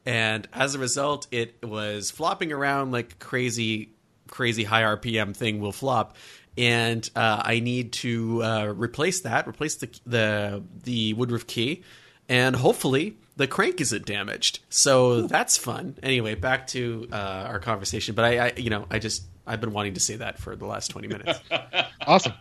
[0.05, 3.95] and as a result, it was flopping around like crazy,
[4.29, 6.17] crazy high RPM thing will flop.
[6.57, 11.83] And uh, I need to uh, replace that, replace the the the Woodruff key,
[12.29, 14.61] and hopefully the crank isn't damaged.
[14.69, 15.97] So that's fun.
[16.03, 17.17] Anyway, back to uh,
[17.49, 18.15] our conversation.
[18.15, 20.67] But I, I, you know, I just I've been wanting to say that for the
[20.67, 21.39] last twenty minutes.
[22.07, 22.33] Awesome.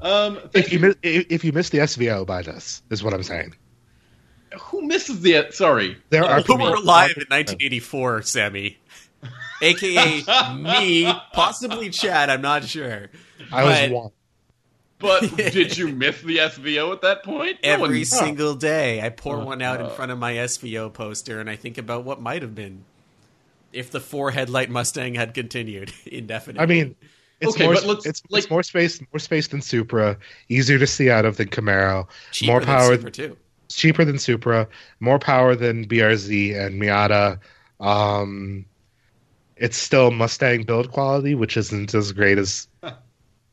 [0.00, 3.54] um, If you miss, if you miss the SVO by this, is what I'm saying.
[4.58, 5.48] who misses the?
[5.50, 8.78] Sorry, There are Who were alive in 1984, Sammy?
[9.62, 10.22] AKA
[10.56, 12.30] me, possibly Chad.
[12.30, 13.08] I'm not sure.
[13.52, 14.10] I was one.
[14.98, 17.58] but did you miss the SVO at that point?
[17.62, 19.90] No Every one- single day, I pour one out in uh.
[19.90, 22.84] front of my SVO poster, and I think about what might have been
[23.72, 26.62] if the four headlight Mustang had continued indefinitely.
[26.62, 26.96] I mean,
[27.40, 30.78] it's Okay, more, but let's, it's, like- it's more space, more space than Supra, easier
[30.78, 33.36] to see out of than Camaro, cheaper more than power, Supra too.
[33.68, 34.68] cheaper than Supra,
[35.00, 37.38] more power than BRZ and Miata.
[37.80, 38.66] Um,
[39.56, 42.66] it's still Mustang build quality, which isn't as great as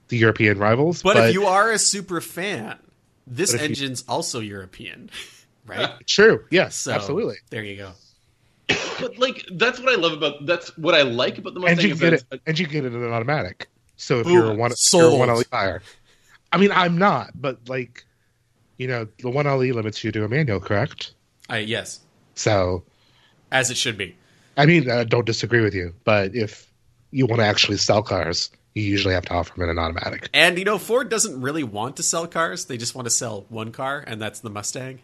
[0.10, 1.02] the European rivals.
[1.02, 2.78] But, But, if you are a Supra fan,
[3.26, 5.10] this But if you- engine's also European,
[5.66, 5.92] right?
[6.06, 7.36] true, yes, So absolutely.
[7.50, 7.92] There you go.
[9.00, 11.80] But like that's what I love about that's what I like about the Mustang.
[11.80, 13.68] and you is can that get it, it's- and you get it in an automatic.
[13.96, 14.34] So if Boom.
[14.34, 15.82] you're a one, if you're a one LE buyer,
[16.52, 18.06] I mean, I'm not, but like,
[18.78, 21.14] you know, the one LE limits you to a manual, correct?
[21.50, 22.02] I, yes,
[22.36, 22.84] So,
[23.52, 24.16] as it should be.
[24.56, 26.72] I mean, I don't disagree with you, but if
[27.12, 30.30] you want to actually sell cars, you usually have to offer them in an automatic.
[30.34, 33.46] And you know, Ford doesn't really want to sell cars; they just want to sell
[33.50, 35.00] one car, and that's the Mustang.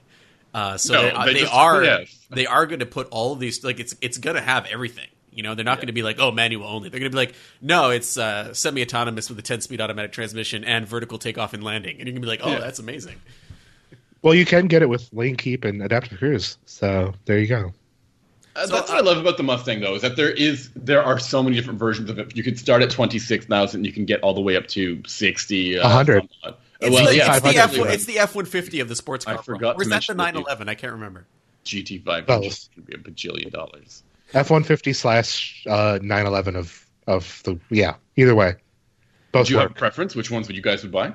[0.53, 2.25] Uh, so No, they, uh, they they just- are yes.
[2.29, 5.07] they are going to put all of these like it's it's going to have everything.
[5.31, 6.89] You know, they're not going to be like oh manual only.
[6.89, 10.87] They're going to be like no, it's uh, semi-autonomous with a ten-speed automatic transmission and
[10.87, 12.59] vertical takeoff and landing, and you're going to be like oh Yeah.
[12.59, 13.15] that's amazing.
[14.21, 16.57] Well, you can get it with lane keep and adaptive cruise.
[16.65, 17.73] So there you go.
[18.55, 21.03] Uh, So, that's what I love about the Mustang, though, is that there is there
[21.03, 22.37] are so many different versions of it.
[22.37, 25.01] You could start at twenty six thousand, you can get all the way up to
[25.07, 25.79] sixty.
[25.79, 26.21] Uh, 100.
[26.21, 26.55] some odd.
[26.83, 27.93] It's, well, the, yeah, it's, the F, absolutely.
[27.93, 29.33] it's the F one fifty of the sports car.
[29.33, 29.43] I car.
[29.43, 30.69] forgot Or is to that the mention nine that you- eleven?
[30.69, 31.25] I can't remember.
[31.65, 32.43] GT5 Both.
[32.43, 34.03] engine can be a bajillion dollars.
[34.33, 37.95] F one fifty slash uh, nine eleven of of the yeah.
[38.15, 38.55] Either way,
[39.31, 40.15] both Do you have a preference?
[40.15, 41.13] Which ones would you guys would buy?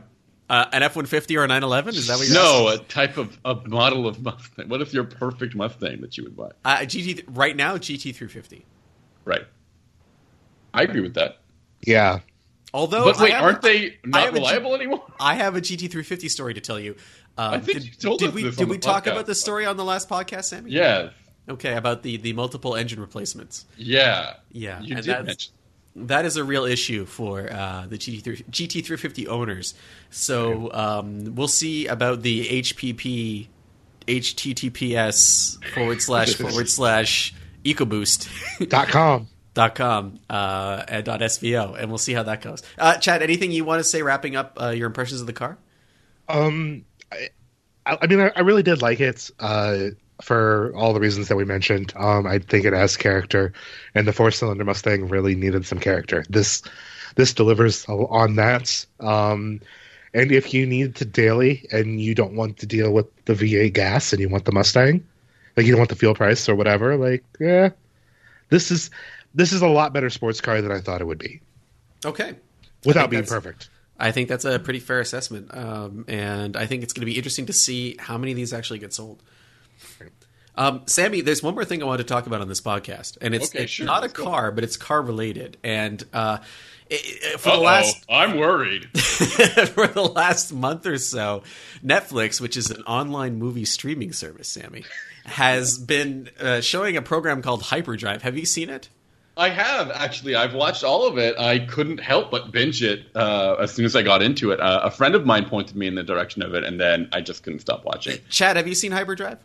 [0.50, 1.94] Uh, an F one fifty or a nine eleven?
[1.94, 2.84] Is that what you're No, asking?
[2.84, 4.68] a type of a model of Mustang.
[4.68, 6.50] What if your perfect Mustang that you would buy?
[6.64, 8.64] Uh, GT right now GT three fifty.
[9.26, 9.44] Right.
[10.72, 11.38] I agree with that.
[11.82, 12.20] Yeah,
[12.74, 15.04] Although, but wait, have- aren't they I not have a G- reliable anymore?
[15.20, 16.96] I have a GT350 story to tell you.
[17.38, 19.04] Um, I think did, you told did us we this did on we the talk
[19.04, 19.12] podcast.
[19.12, 20.70] about this story on the last podcast, Sammy?
[20.72, 21.12] Yes.
[21.48, 23.64] Okay, about the the multiple engine replacements.
[23.76, 24.34] Yeah.
[24.52, 25.52] Yeah, You and did that's- mention.
[25.96, 29.74] That is a real issue for uh, the GT3, GT350 owners.
[30.10, 33.48] So um, we'll see about the HPP,
[34.06, 38.68] HTTPS forward slash forward slash EcoBoost.
[38.68, 39.28] dot com.
[39.58, 42.62] dot com uh, and dot SVO, and we'll see how that goes.
[42.78, 45.58] Uh, Chad, anything you want to say wrapping up uh, your impressions of the car?
[46.28, 49.30] Um, I, I mean, I, I really did like it.
[49.40, 49.88] Uh,
[50.22, 53.52] for all the reasons that we mentioned, um, I think it has character,
[53.96, 56.24] and the four-cylinder Mustang really needed some character.
[56.28, 56.62] This,
[57.16, 58.86] this delivers on that.
[59.00, 59.60] Um,
[60.14, 63.72] and if you need to daily and you don't want to deal with the V8
[63.72, 65.04] gas and you want the Mustang,
[65.56, 67.70] like you don't want the fuel price or whatever, like yeah,
[68.48, 68.90] this is
[69.34, 71.40] this is a lot better sports car than I thought it would be
[72.04, 72.34] Okay.
[72.84, 73.68] without being perfect.
[73.98, 77.16] I think that's a pretty fair assessment, um, and I think it's going to be
[77.16, 79.22] interesting to see how many of these actually get sold.
[80.54, 83.32] Um, Sammy, there's one more thing I want to talk about on this podcast, and
[83.34, 84.24] it's, Okay, it's sure, not a let's go.
[84.24, 85.56] car, but it's car related.
[85.62, 86.38] And uh,
[86.90, 88.86] it, it- for the Uh-oh, last I'm worried.
[88.98, 91.44] for the last month or so,
[91.84, 94.84] Netflix, which is an online movie streaming service, Sammy,
[95.26, 98.22] has been uh, showing a program called Hyperdrive.
[98.22, 98.88] Have you seen it?
[99.38, 100.34] I have actually.
[100.34, 101.38] I've watched all of it.
[101.38, 104.60] I couldn't help but binge it uh, as soon as I got into it.
[104.60, 107.20] Uh, a friend of mine pointed me in the direction of it, and then I
[107.20, 108.18] just couldn't stop watching.
[108.28, 109.38] Chad, have you seen Hyperdrive?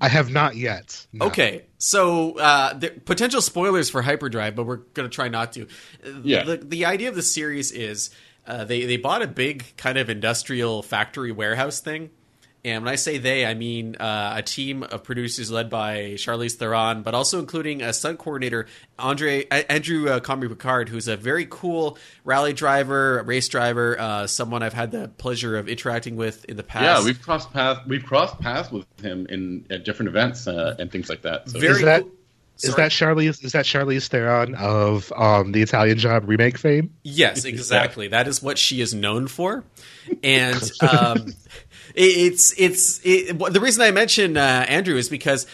[0.00, 1.06] I have not yet.
[1.12, 1.26] no.
[1.26, 5.66] Okay, so uh, the, potential spoilers for Hyperdrive, but we're going to try not to.
[6.22, 6.44] Yeah.
[6.44, 8.10] The, the idea of the series is
[8.46, 12.10] uh, they they bought a big kind of industrial factory warehouse thing,
[12.64, 16.54] and when I say they, I mean uh, a team of producers led by Charlize
[16.56, 18.66] Theron, but also including a stunt coordinator
[18.98, 24.26] Andre A- Andrew uh, Comrie Picard, who's a very cool rally driver, race driver, uh,
[24.26, 26.84] someone I've had the pleasure of interacting with in the past.
[26.84, 27.80] Yeah, we've crossed paths.
[27.86, 31.48] We've crossed paths with him in at different events uh, and things like that.
[31.48, 32.10] So Very Is that cool-
[32.62, 36.92] is that Charlize is that Charlize Theron of um, the Italian Job remake fame?
[37.02, 38.08] Yes, exactly.
[38.08, 39.64] That is what she is known for,
[40.22, 41.34] and um, it,
[41.94, 45.46] it's it's it, the reason I mention uh, Andrew is because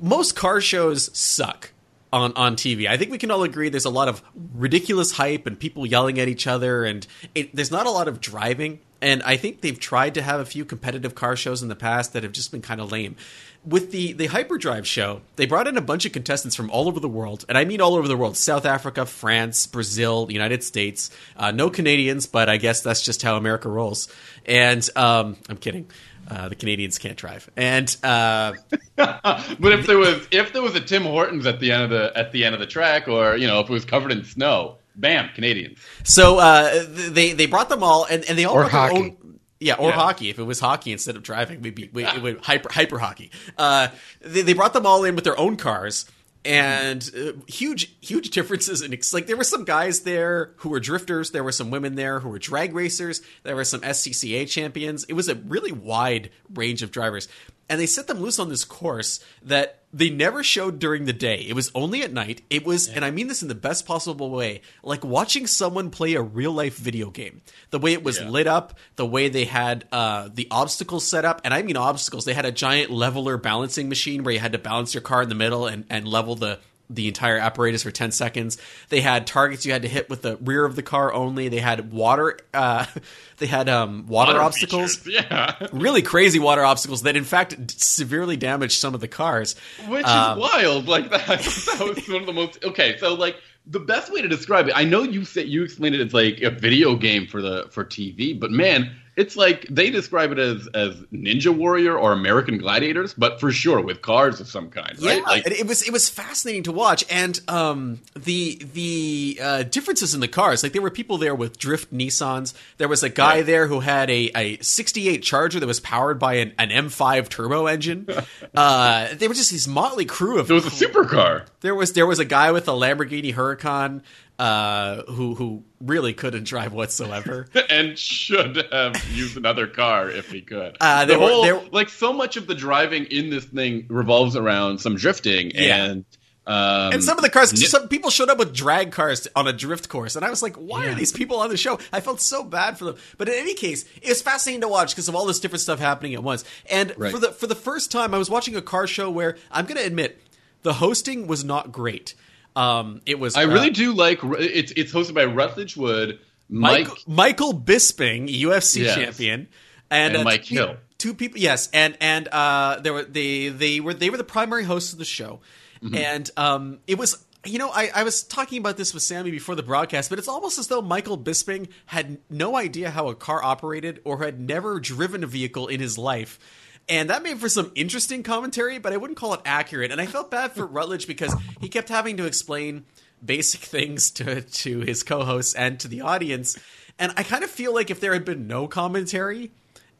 [0.00, 1.72] most car shows suck
[2.12, 2.88] on on TV.
[2.88, 4.22] I think we can all agree there's a lot of
[4.54, 8.20] ridiculous hype and people yelling at each other, and it, there's not a lot of
[8.20, 8.80] driving.
[9.00, 12.12] And I think they've tried to have a few competitive car shows in the past
[12.12, 13.16] that have just been kind of lame.
[13.64, 17.00] With the the Hyperdrive show, they brought in a bunch of contestants from all over
[17.00, 21.10] the world, and I mean all over the world: South Africa, France, Brazil, United States.
[21.36, 24.08] Uh, no Canadians, but I guess that's just how America rolls.
[24.46, 25.90] And um, I'm kidding.
[26.30, 28.52] Uh, the Canadians can't drive, and uh,
[28.96, 32.12] but if there was if there was a Tim Hortons at the end of the
[32.16, 34.77] at the end of the track, or you know if it was covered in snow,
[34.98, 35.78] bam, Canadians.
[36.04, 39.16] So uh, they they brought them all, and, and they all Or brought their hockey.
[39.22, 39.38] own.
[39.60, 39.96] Yeah, or Yeah.
[39.96, 40.30] hockey.
[40.30, 43.30] If it was hockey instead of driving, we'd be we, it would hyper hyper hockey.
[43.56, 43.88] Uh,
[44.20, 46.04] they, they brought them all in with their own cars,
[46.44, 48.82] and uh, huge huge differences.
[48.82, 51.32] And like there were some guys there who were drifters.
[51.32, 53.20] There were some women there who were drag racers.
[53.42, 55.04] There were some SCCA champions.
[55.04, 57.26] It was a really wide range of drivers,
[57.68, 61.36] and they set them loose on this course that they never showed during the day.
[61.48, 62.42] It was only at night.
[62.50, 66.14] It was, and I mean this in the best possible way, like watching someone play
[66.14, 67.40] a real life video game.
[67.70, 68.28] The way it was Yeah.
[68.28, 72.26] lit up, the way they had uh, the obstacles set up, and I mean obstacles.
[72.26, 75.28] They had a giant leveler balancing machine where you had to balance your car in
[75.30, 76.58] the middle and, and level the
[76.90, 78.56] the entire apparatus for 10 seconds.
[78.88, 81.48] They had targets you had to hit with the rear of the car only.
[81.48, 82.86] They had water uh,
[83.38, 87.56] they had um, water, Water obstacles features, yeah, really crazy water obstacles that in fact
[87.80, 89.54] severely damaged some of the cars
[89.86, 90.88] which Um, is wild.
[90.88, 92.64] Like that, that was one of the most.
[92.64, 95.94] Okay, so like the best way to describe it, I know you said you explained
[95.94, 99.90] it as like a video game for the for TV, but man, it's like they
[99.90, 104.48] describe it as as Ninja Warrior or American Gladiators, but for sure with cars of
[104.48, 105.22] some kind, yeah right?
[105.26, 110.20] Like, it was it was fascinating to watch and um the the uh, differences in
[110.20, 113.42] the cars like there were people there with drift nissans there was a guy Yeah.
[113.42, 117.66] there who had a, a 68 charger that was powered by an, an m5 turbo
[117.66, 118.06] engine
[118.54, 121.46] uh there was just this motley crew of There was a supercar.
[121.60, 124.02] There was there was a guy with a Lamborghini Huracan.
[124.38, 127.48] Uh, who who really couldn't drive whatsoever.
[127.70, 130.76] and should have used another car if he could.
[130.80, 131.28] Uh, the there were-
[131.58, 135.84] whole, like so much of the driving in this thing revolves around some drifting Yeah.
[135.84, 136.04] and
[136.46, 139.52] um, And some of the cars, some people showed up with drag cars on a
[139.52, 142.22] drift course, and I was like, "Why are these people on the show?" I felt
[142.22, 142.96] so bad for them.
[143.18, 145.78] But in any case, it was fascinating to watch because of all this different stuff
[145.78, 146.44] happening at once.
[146.70, 147.12] And Right.
[147.12, 149.76] for the for the first time, I was watching a car show where I'm going
[149.76, 150.22] to admit
[150.62, 152.14] the hosting was not great.
[152.58, 156.88] Um, it was I uh, really do like it's it's hosted by Rutledge Wood, Mike,
[156.88, 158.94] Michael, Michael Bisping, UFC Yes.
[158.96, 159.48] champion,
[159.90, 160.76] and, And uh, Mike two- Hill.
[160.98, 164.64] Two people, yes, and and uh, they were they they were they were the primary
[164.64, 165.40] hosts of the show,
[165.82, 165.94] Mm-hmm.
[165.94, 167.24] and um, it was.
[167.46, 170.26] You know, I, I was talking about this with Sammy before the broadcast, but it's
[170.26, 174.80] almost as though Michael Bisping had no idea how a car operated or had never
[174.80, 176.40] driven a vehicle in his life.
[176.88, 179.92] And that made for some interesting commentary, but I wouldn't call it accurate.
[179.92, 182.86] And I felt bad for Rutledge because he kept having to explain
[183.24, 186.58] basic things to to his co-hosts and to the audience.
[186.98, 189.50] And I kind of feel like if there had been no commentary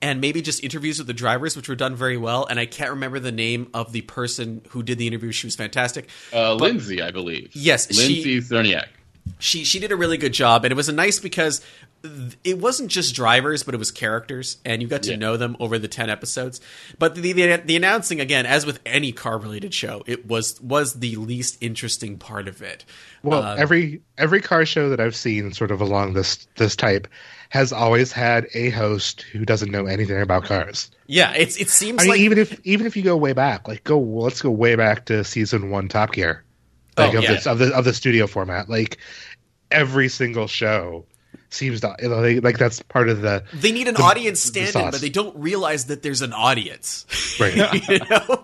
[0.00, 2.90] and maybe just interviews with the drivers, which were done very well, and I can't
[2.90, 5.32] remember the name of the person who did the interview.
[5.32, 6.08] She was fantastic.
[6.32, 7.50] uh, Lindsay, I believe.
[7.54, 8.86] Yes, she- Lindsay Czarniak.
[9.40, 11.60] She she did a really good job, and it was a nice because
[12.44, 15.16] it wasn't just drivers, but it was characters, and you got to Yeah.
[15.16, 16.60] know them over the ten episodes.
[16.98, 20.94] But the, the the announcing again, as with any car related show, it was was
[20.94, 22.84] the least interesting part of it.
[23.22, 27.08] Well, Um, every every car show that I've seen, sort of along this this type,
[27.48, 30.90] has always had a host who doesn't know anything about cars.
[31.08, 33.66] yeah, it's it seems I mean, like even if even if you go way back,
[33.66, 36.44] like go let's go way back to season one Top Gear,
[36.96, 37.32] like Oh, of yeah.
[37.32, 38.68] this of the of the studio format.
[38.68, 38.98] Like
[39.70, 41.04] every single show
[41.50, 44.42] seems to you know, like, like that's part of the they need an the- audience
[44.42, 44.90] the stand-in, sauce.
[44.92, 47.06] but they don't realize that there's an audience.
[47.40, 47.54] Right.
[47.88, 48.42] you know?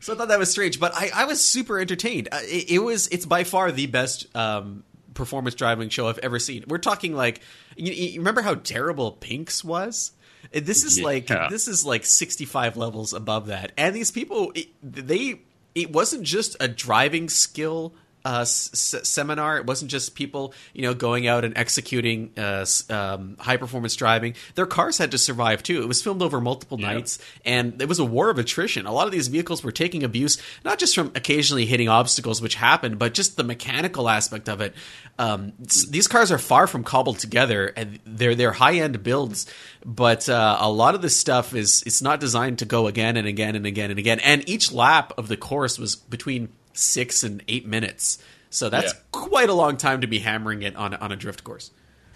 [0.00, 2.28] So I thought that was strange, but I, I was super entertained.
[2.30, 4.84] Uh, It, it was it's by far the best um,
[5.14, 6.64] performance driving show I've ever seen.
[6.68, 7.40] We're talking like
[7.76, 10.12] you, you remember how terrible Pink's was.
[10.54, 13.72] Uh, This is like this is like 65 levels above that.
[13.78, 15.40] And these people it, they
[15.74, 17.94] it wasn't just a driving skill
[18.24, 19.58] uh, s- seminar.
[19.58, 23.94] It wasn't just people, you know, going out and executing uh, s- um, high performance
[23.96, 24.34] driving.
[24.54, 25.82] Their cars had to survive too.
[25.82, 28.86] It was filmed over multiple nights, and it was a war of attrition.
[28.86, 32.54] A lot of these vehicles were taking abuse, not just from occasionally hitting obstacles, which
[32.54, 34.74] happened, but just the mechanical aspect of it.
[35.18, 35.52] Um,
[35.90, 39.46] these cars are far from cobbled together, and they're they're high end builds.
[39.84, 43.26] But uh, a lot of this stuff is it's not designed to go again and
[43.28, 44.18] again and again and again.
[44.20, 48.18] And each lap of the course was between six and eight minutes.
[48.50, 49.00] So that's Yeah.
[49.10, 51.70] quite a long time to be hammering it on a, on a drift course.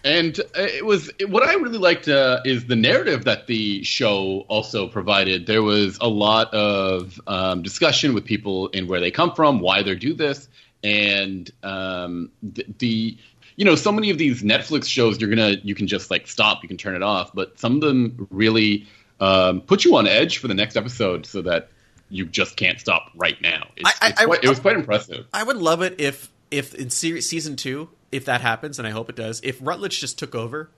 [0.05, 4.45] And uh, it was what I really liked uh, is the narrative that the show
[4.49, 5.47] also provided.
[5.47, 9.83] There was a lot of um, discussion with people and where they come from, why
[9.83, 10.49] they do this,
[10.85, 13.19] and um, the, the
[13.57, 16.63] you know so many of these Netflix shows you're gonna you can just like stop,
[16.63, 18.87] you can turn it off, but some of them really
[19.19, 21.71] um, put you on edge for the next episode, so that
[22.11, 23.69] you just can't stop right now.
[23.77, 25.27] It's, I- I- quite, I- it was quite impressive.
[25.33, 28.91] I would love it if if in series, season two, if that happens, and I
[28.91, 30.71] hope it does, if Rutledge just took over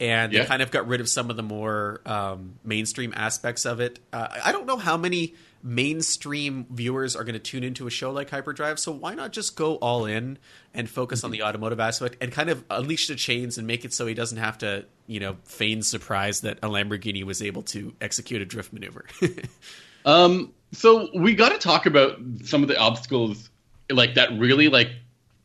[0.00, 0.46] and Yeah.
[0.46, 4.00] kind of got rid of some of the more um, mainstream aspects of it.
[4.12, 8.10] Uh, I don't know how many mainstream viewers are going to tune into a show
[8.10, 10.38] like Hyperdrive, so why not just go all in
[10.74, 13.92] and focus on the automotive aspect and kind of unleash the chains and make it
[13.94, 17.94] so he doesn't have to, you know, feign surprise that a Lamborghini was able to
[18.00, 19.04] execute a drift maneuver.
[20.04, 23.50] Um, so we got to talk about some of the obstacles,
[23.90, 24.90] like that really like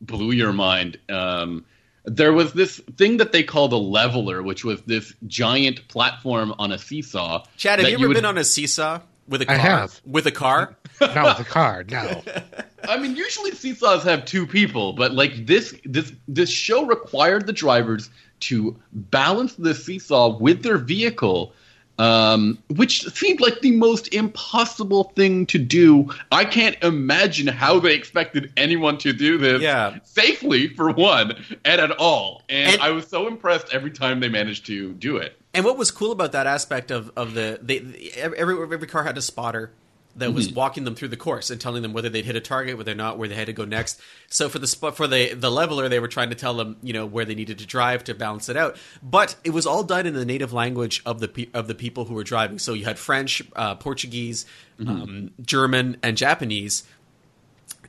[0.00, 0.98] blew your mind.
[1.08, 1.64] Um,
[2.04, 6.72] there was this thing that they called a leveler, which was this giant platform on
[6.72, 7.44] a seesaw.
[7.56, 9.54] Chad, have you ever would- been on a seesaw with a car?
[9.54, 10.00] I have.
[10.06, 10.76] With a car?
[11.00, 11.84] not with a car.
[11.88, 12.22] No,
[12.88, 17.52] I mean, usually seesaws have two people, but like this, this, this show required the
[17.52, 18.10] drivers
[18.40, 21.52] to balance the seesaw with their vehicle,
[21.98, 26.08] um, which seemed like the most impossible thing to do.
[26.30, 29.98] I can't imagine how they expected anyone to do this Yeah.
[30.04, 31.34] safely, for one,
[31.64, 32.42] and at all.
[32.48, 35.36] And, And- I was so impressed every time they managed to do it.
[35.54, 39.02] And what was cool about that aspect of of the they, the- every every car
[39.04, 39.72] had a spotter
[40.18, 42.76] that was walking them through the course and telling them whether they'd hit a target,
[42.76, 44.00] whether or not, where they had to go next.
[44.28, 47.06] So for the for the the leveler, they were trying to tell them you know
[47.06, 48.76] where they needed to drive to balance it out.
[49.02, 52.04] But it was all done in the native language of the pe- of the people
[52.04, 52.58] who were driving.
[52.58, 54.46] So you had French, uh, Portuguese,
[54.86, 56.84] um, German, and Japanese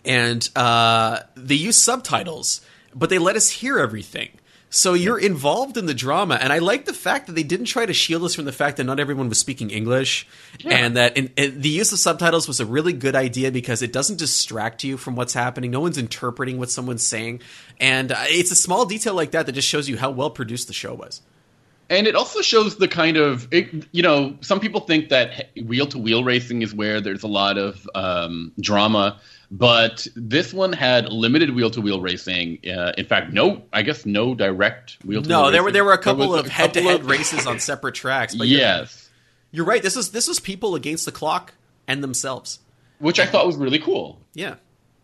[0.06, 2.62] and uh, they used subtitles,
[2.96, 4.30] but they let us hear everything.
[4.72, 7.88] So you're involved in the drama, and I like the fact that they didn't try
[7.88, 10.28] to shield us from the fact that not everyone was speaking English,
[10.64, 13.92] and that in, in- the use of subtitles was a really good idea because it
[13.92, 15.72] doesn't distract you from what's happening.
[15.72, 17.42] No one's interpreting what someone's saying,
[17.80, 20.68] and uh, it's a small detail like that that just shows you how well produced
[20.68, 21.22] the show was.
[21.90, 25.88] And it also shows the kind of, it, you know, some people think that wheel
[25.88, 29.20] to wheel racing is where there's a lot of um, drama,
[29.52, 32.60] but this one had limited wheel to wheel racing.
[32.68, 35.40] Uh, in fact, no, I guess no direct wheel to wheel.
[35.46, 38.36] No, there were there were a couple of head to head races on separate tracks,
[38.36, 39.10] but you're, yes,
[39.52, 39.82] you're right.
[39.82, 41.54] This is this is people against the clock
[41.88, 42.60] and themselves.
[43.00, 44.20] which I thought was really cool.
[44.34, 44.56] Yeah.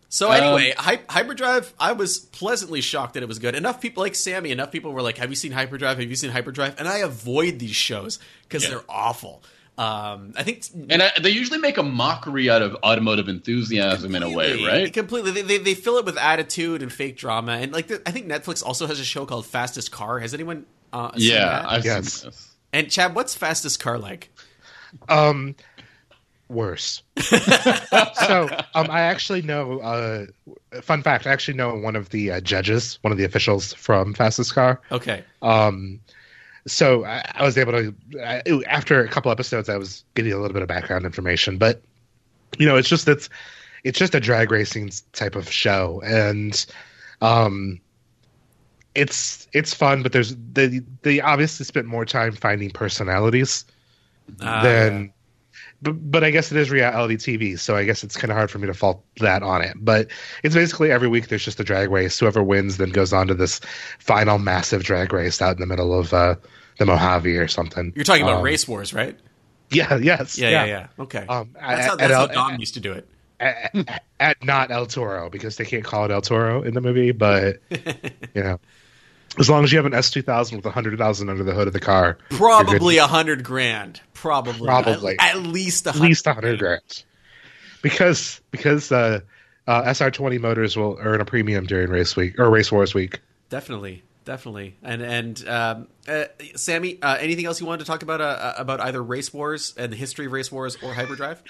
[0.09, 3.55] So Um, anyway, Hy- Hyperdrive, I was pleasantly shocked that it was good.
[3.55, 5.97] Enough people like Sammy, enough people were like, "Have you seen Hyperdrive?
[5.99, 8.69] Have you seen Hyperdrive?" And I avoid these shows because Yeah.
[8.69, 9.41] they're awful.
[9.77, 14.23] Um, I think And I, they usually make a mockery out of automotive enthusiasm in
[14.23, 14.93] a way, right?
[14.93, 15.31] Completely.
[15.31, 18.27] They, they, they fill it with attitude and fake drama, and like the, I think
[18.27, 20.19] Netflix also has a show called Fastest Car.
[20.19, 20.65] Has anyone?
[20.93, 21.65] Uh, seen Yeah.
[21.67, 22.13] I've Yes.
[22.21, 22.55] seen this.
[22.71, 24.29] and Chad, what's Fastest Car like?
[25.09, 25.55] Um,
[26.47, 27.01] worse.
[27.19, 29.79] so, um, I actually know.
[29.79, 30.25] Uh,
[30.81, 34.13] fun fact: I actually know one of the uh, judges, one of the officials from
[34.13, 34.79] Fastest Car.
[34.91, 35.23] Okay.
[35.41, 35.99] Um,
[36.67, 37.95] so I, I was able to.
[38.23, 41.81] I, after a couple episodes, I was getting a little bit of background information, but
[42.57, 43.29] you know, it's just it's
[43.83, 46.65] it's just a drag racing type of show, and
[47.21, 47.79] um,
[48.95, 53.65] it's it's fun, but there's they they obviously spent more time finding personalities
[54.39, 55.13] Uh, then
[55.85, 58.51] but, but I guess it is reality TV, so I guess it's kind of hard
[58.51, 59.77] for me to fault that on it.
[59.79, 60.07] But
[60.43, 62.19] it's basically every week there's just a drag race.
[62.19, 63.59] Whoever wins then goes on to this
[63.99, 66.35] final massive drag race out in the middle of uh,
[66.79, 67.93] the Mojave or something.
[67.95, 69.17] You're talking about Um, Race Wars, right?
[69.71, 70.87] Yeah, yes, Yeah, yeah, yeah.
[70.99, 71.25] Okay.
[71.27, 73.07] Um, that's at- how, at that's how Dom used to do it.
[73.39, 76.81] At, at- at not El Toro because they can't call it El Toro in the
[76.81, 77.57] movie, but
[78.33, 78.59] you know,
[79.39, 81.53] as long as you have an S two thousand with a hundred thousand under the
[81.53, 82.17] hood of the car.
[82.29, 84.01] Probably a hundred grand.
[84.13, 84.65] Probably.
[84.65, 85.19] Probably.
[85.19, 87.03] At, at least a at least a hundred grand,
[87.81, 89.21] because because uh,
[89.67, 93.21] uh, SR twenty motors will earn a premium during race week or race wars week.
[93.49, 94.75] Definitely, definitely.
[94.81, 96.25] And and um, uh,
[96.55, 99.91] Sammy, uh, anything else you wanted to talk about uh, about either Race Wars and
[99.91, 101.43] the history of Race Wars or Hyperdrive?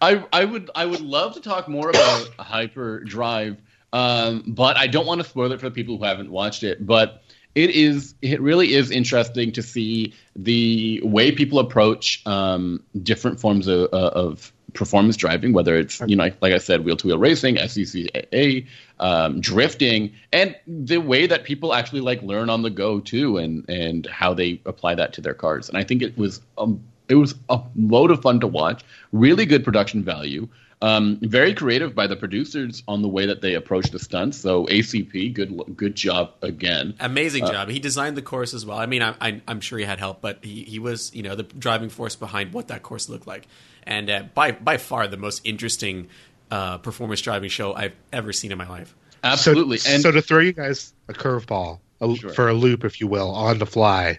[0.00, 3.58] I I would I would love to talk more about Hyperdrive,
[3.96, 6.84] um, but I don't want to spoil it for the people who haven't watched it.
[6.84, 7.22] But
[7.54, 13.66] it is it really is interesting to see the way people approach um, different forms
[13.66, 17.16] of, uh, of performance driving, whether it's you know like I said, wheel to wheel
[17.16, 18.66] racing, SCCA,
[19.00, 23.66] um, drifting, and the way that people actually like learn on the go too, and
[23.70, 25.70] and how they apply that to their cars.
[25.70, 28.84] And I think it was um, it was a load of fun to watch.
[29.12, 30.48] Really good production value.
[30.82, 34.36] Um, very creative by the producers on the way that they approach the stunts.
[34.36, 36.94] So ACP, good good job again.
[37.00, 37.70] Amazing job.
[37.70, 38.76] He designed the course as well.
[38.76, 41.34] I mean, I, I, I'm sure he had help, but he, he was, you know,
[41.34, 43.48] the driving force behind what that course looked like,
[43.84, 46.08] and uh, by by far the most interesting
[46.50, 48.94] uh, performance driving show I've ever seen in my life.
[49.24, 49.78] Absolutely.
[49.78, 52.30] So, and so to throw you guys a curveball a, Sure.
[52.30, 54.18] for a loop, if you will, on the fly,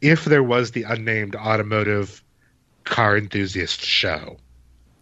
[0.00, 2.22] if there was the unnamed automotive
[2.84, 4.36] car enthusiast show,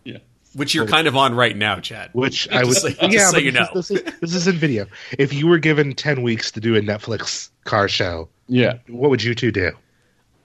[0.04, 0.18] yeah.
[0.54, 2.10] Which you're kind of on right now, Chad.
[2.12, 3.80] which I would, so- just yeah, so but you this, know.
[3.80, 4.86] is, this, is, this is in video.
[5.18, 8.74] If you were given ten weeks to do a Netflix car show, Yeah.
[8.88, 9.72] what would you two do?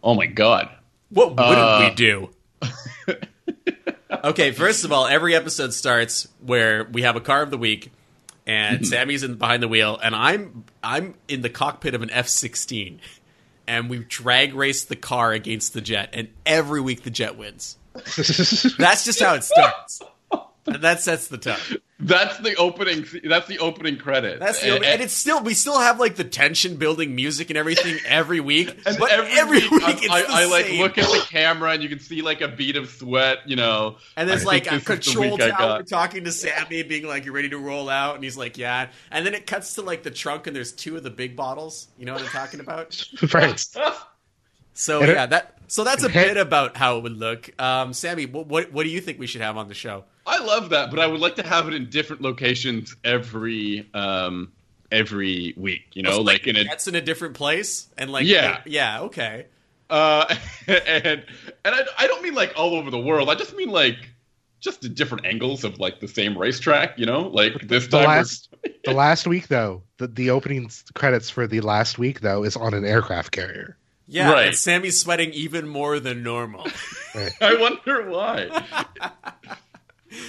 [0.04, 0.70] Oh my god.
[1.10, 2.30] What wouldn't Uh, we do?
[4.24, 7.92] okay, first of all, every episode starts where we have a car of the week,
[8.48, 12.28] and Sammy's in behind the wheel, and I'm I'm in the cockpit of an F
[12.28, 13.00] sixteen,
[13.70, 17.78] and we drag race the car against the jet, and every week the jet wins.
[17.94, 20.02] That's just how it starts,
[20.74, 21.58] and that sets the tone.
[22.02, 23.06] That's the opening.
[23.26, 24.40] That's the opening credit.
[24.40, 27.98] That's the and, it's still we still have like the tension building music and everything
[28.06, 30.98] every week, And but every, every, week, week, I, it's I, the I, like look
[30.98, 33.40] at the camera and you can see like a bead of sweat.
[33.46, 36.84] You know, And there's I like a this is control I tower talking to Sammy,
[36.84, 39.74] being like, "You ready to roll out?" And he's like, "Yeah." And then it cuts
[39.74, 41.90] to like the trunk, and there's two of the big bottles.
[41.98, 43.04] You know what I'm talking about?
[43.34, 43.66] right.
[44.80, 47.50] So it- yeah, that so that's a bit about how it would look.
[47.62, 50.06] Um, Sammy, what, what what do you think we should have on the show?
[50.26, 54.52] I love that, but I would like to have it in different locations every um
[54.92, 55.84] every week.
[55.94, 58.62] You know, like, in a that's in a different place, and like Yeah.
[58.66, 59.48] yeah, okay.
[59.90, 60.34] uh
[60.68, 61.26] and
[61.66, 63.30] and I, I don't mean like all over the world.
[63.30, 63.98] I just mean like
[64.62, 66.98] just the different angles of like the same racetrack.
[66.98, 68.08] You know, like this The time.
[68.08, 68.50] last,
[68.86, 72.74] the last week though, the, the opening credits for the last week though is on
[72.74, 73.76] an aircraft carrier.
[74.12, 74.48] Yeah, Right.
[74.48, 76.66] and Sammy's sweating even more than normal.
[77.42, 78.50] I wonder why.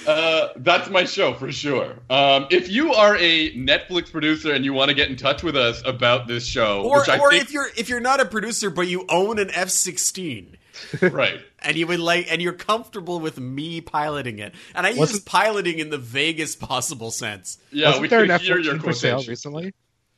[0.07, 1.97] Uh, that's my show for sure.
[2.11, 5.57] Um, if you are a Netflix producer and you want to get in touch with
[5.57, 8.27] us about this show, Or, which I or think, if you're if you're not a
[8.27, 10.59] producer but you own an F sixteen
[11.01, 14.99] right, and you would like and you're comfortable with me piloting it, and I use
[14.99, 17.57] Wasn't- piloting in the vaguest possible sense.
[17.73, 19.73] yeah, Wasn't we there can an hear your F-14 for sale recently?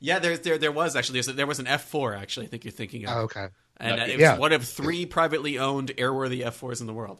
[0.05, 2.47] Yeah, there there there was actually there was an F four actually.
[2.47, 3.47] I think you're thinking of, Oh, okay.
[3.77, 4.37] and uh, it was Yeah.
[4.37, 7.19] one of three privately owned airworthy F fours in the world.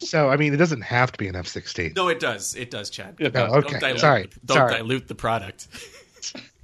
[0.00, 1.94] So I mean, it doesn't have to be an F sixteen.
[1.96, 2.54] No, it does.
[2.54, 3.16] It does, Chad.
[3.18, 3.78] Yeah, Don't okay.
[3.78, 4.28] dilute, Sorry.
[4.44, 4.74] Don't Sorry.
[4.76, 5.68] dilute the product.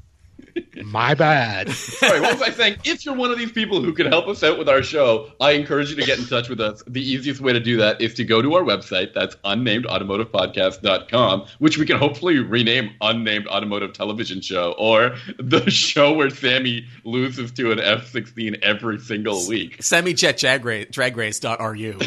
[0.84, 1.70] My bad.
[1.70, 2.76] Sorry, what was I saying?
[2.84, 5.52] If you're one of these people who could help us out with our show, I
[5.52, 6.82] encourage you to get in touch with us.
[6.86, 9.14] The easiest way to do that is to go to our website.
[9.14, 16.30] That's unnamedautomotivepodcast.com, which we can hopefully rename Unnamed Automotive Television Show, or the show where
[16.30, 19.78] Sammy loses to an F-16 every single week.
[19.78, 21.98] Semijet drag race, dragrace.ru.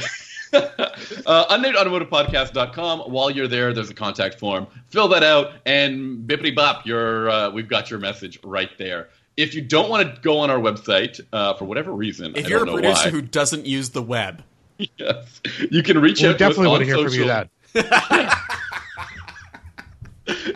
[0.54, 3.00] uh, unnamedautomotivepodcast.com.
[3.12, 4.68] While you're there, there's a contact form.
[4.90, 9.10] Fill that out, and bippity bop, you're, uh, we've got your message right there.
[9.36, 12.50] If you don't want to go on our website uh, for whatever reason, If I
[12.50, 14.44] you're a don't know producer why, who doesn't use the web,
[14.98, 16.38] yes, you can reach We out.
[16.40, 17.28] to us definitely on want to hear from you.
[17.28, 17.50] That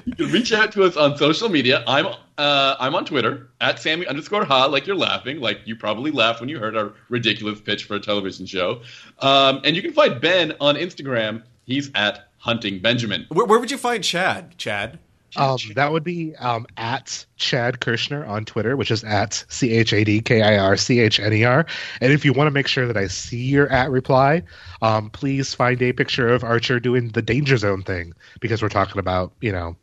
[0.06, 1.84] You can reach out to us on social media.
[1.88, 6.12] I'm uh, I'm on Twitter at Sammy underscore Ha, like you're laughing, like you probably
[6.12, 8.82] laughed when you heard our ridiculous pitch for a television show.
[9.20, 11.44] Um, and you can find Ben on Instagram.
[11.66, 13.28] He's at Hunting Benjamin.
[13.30, 14.58] where, where would you find Chad?
[14.58, 14.98] Chad.
[15.38, 19.94] um, that would be um, at Chad Kirchner on Twitter, which is at C H
[19.94, 21.66] A D K I R C H N E R.
[22.02, 24.42] And if you want to make sure that I see your at reply,
[24.82, 28.98] um, please find a picture of Archer doing the Danger Zone thing because we're talking
[28.98, 29.76] about you know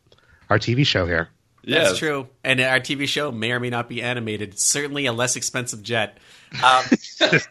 [0.49, 1.29] our TV show here.
[1.63, 2.27] That's true.
[2.43, 4.57] And our TV show may or may not be animated.
[4.59, 6.17] Certainly a less expensive jet.
[6.63, 7.47] Um, if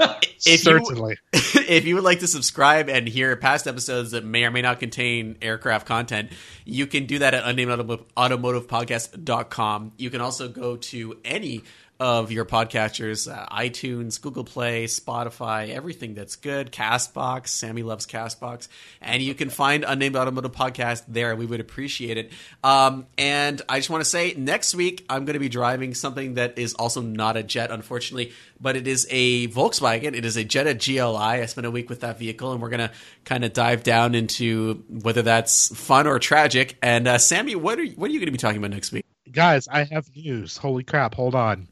[0.47, 1.19] you, Certainly.
[1.33, 4.81] if you would like to subscribe and hear past episodes that may or may not
[4.81, 6.33] contain aircraft content,
[6.65, 9.93] you can do that at unnamedautomotivepodcast.com.
[9.99, 11.63] You can also go to any
[12.01, 17.49] of your podcatchers, uh, iTunes, Google Play, Spotify, everything that's good, Castbox.
[17.49, 18.69] Sammy loves Castbox.
[19.01, 21.35] And you can find Unnamed Automotive Podcast there.
[21.35, 22.33] We would appreciate it.
[22.63, 26.35] Um, and I just want to say next week, I'm going to be driving something
[26.35, 30.15] that is also not a jet, unfortunately, but it is a Volkswagen.
[30.15, 31.17] It is a Jetta GLI.
[31.43, 32.93] I spent a week with that vehicle, and we're going to
[33.25, 36.77] kind of dive down into whether that's fun or tragic.
[36.81, 39.05] And uh, Sammy, what are what are you going to be talking about next week?
[39.31, 40.57] Guys, I have news.
[40.57, 41.69] Holy crap, hold on.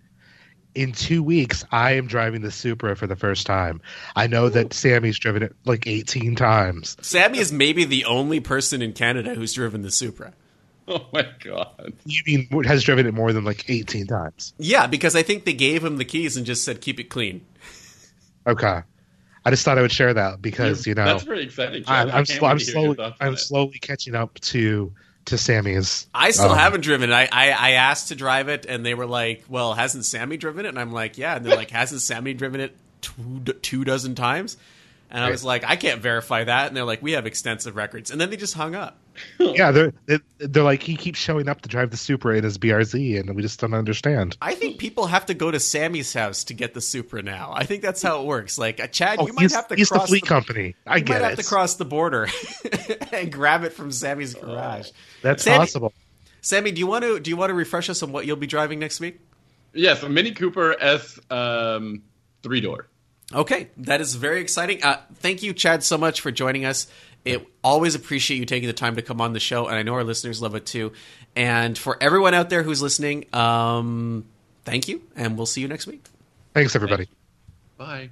[0.77, 3.81] In two weeks, I am driving the Supra for the first time.
[4.14, 6.99] I know that Sammy's driven it like 18 times.
[7.01, 10.33] Sammy is maybe the only person in Canada who's driven the Supra.
[10.89, 11.95] Oh my god.
[12.05, 14.55] You mean has driven it more than like 18 times?
[14.57, 17.45] Yeah, because I think they gave him the keys and just said keep it clean.
[18.47, 18.83] Okay.
[19.45, 21.83] I just thought I would share that because, you know, that's very exciting.
[21.89, 23.39] I'm, I I'm, can't sl- I'm wait to hear your slowly I'm it.
[23.39, 24.93] slowly catching up to
[25.27, 26.07] to Sammy's.
[26.14, 27.12] I still um, haven't driven it.
[27.12, 30.64] I, I, I asked to drive it, and they were like, "Well, hasn't Sammy driven
[30.66, 34.14] it?" And I'm like, "Yeah." And they're like, "Hasn't Sammy driven it two two dozen
[34.14, 34.57] times?"
[35.11, 38.11] And I was like, "I can't verify that." And they're like, "We have extensive records."
[38.11, 38.98] And then they just hung up.
[39.38, 42.59] Yeah, they're they're- they're like he keeps showing up to drive the Supra in his
[42.59, 44.36] BRZ, and we just don't understand.
[44.42, 47.52] I think people have to go to Sammy's house to get the Supra now.
[47.54, 48.59] I think that's how it works.
[48.59, 50.74] Like, uh, Chad, Oh, you might have to he's the cross fleet company.
[50.86, 51.36] I you get might it.
[51.36, 52.28] have to cross the border
[53.12, 54.90] and grab it from Sammy's garage.
[55.22, 55.92] That's Sammy- possible.
[56.42, 58.46] Sammy, do you want to do you want to refresh us on what you'll be
[58.46, 59.18] driving next week?
[59.72, 62.02] Yes, a Mini Cooper S um,
[62.42, 62.86] three door.
[63.35, 64.83] Okay, that is very exciting.
[64.83, 66.87] Uh, thank you, Chad, so much for joining us.
[67.24, 69.95] It always appreciate you taking the time to come on the show, and I know
[69.95, 70.93] our listeners love it too.
[71.35, 74.27] And for everyone out there who's listening, um,
[74.64, 76.05] thank you, and we'll see you next week.
[76.55, 77.09] Thanks, everybody.
[77.77, 78.11] Bye.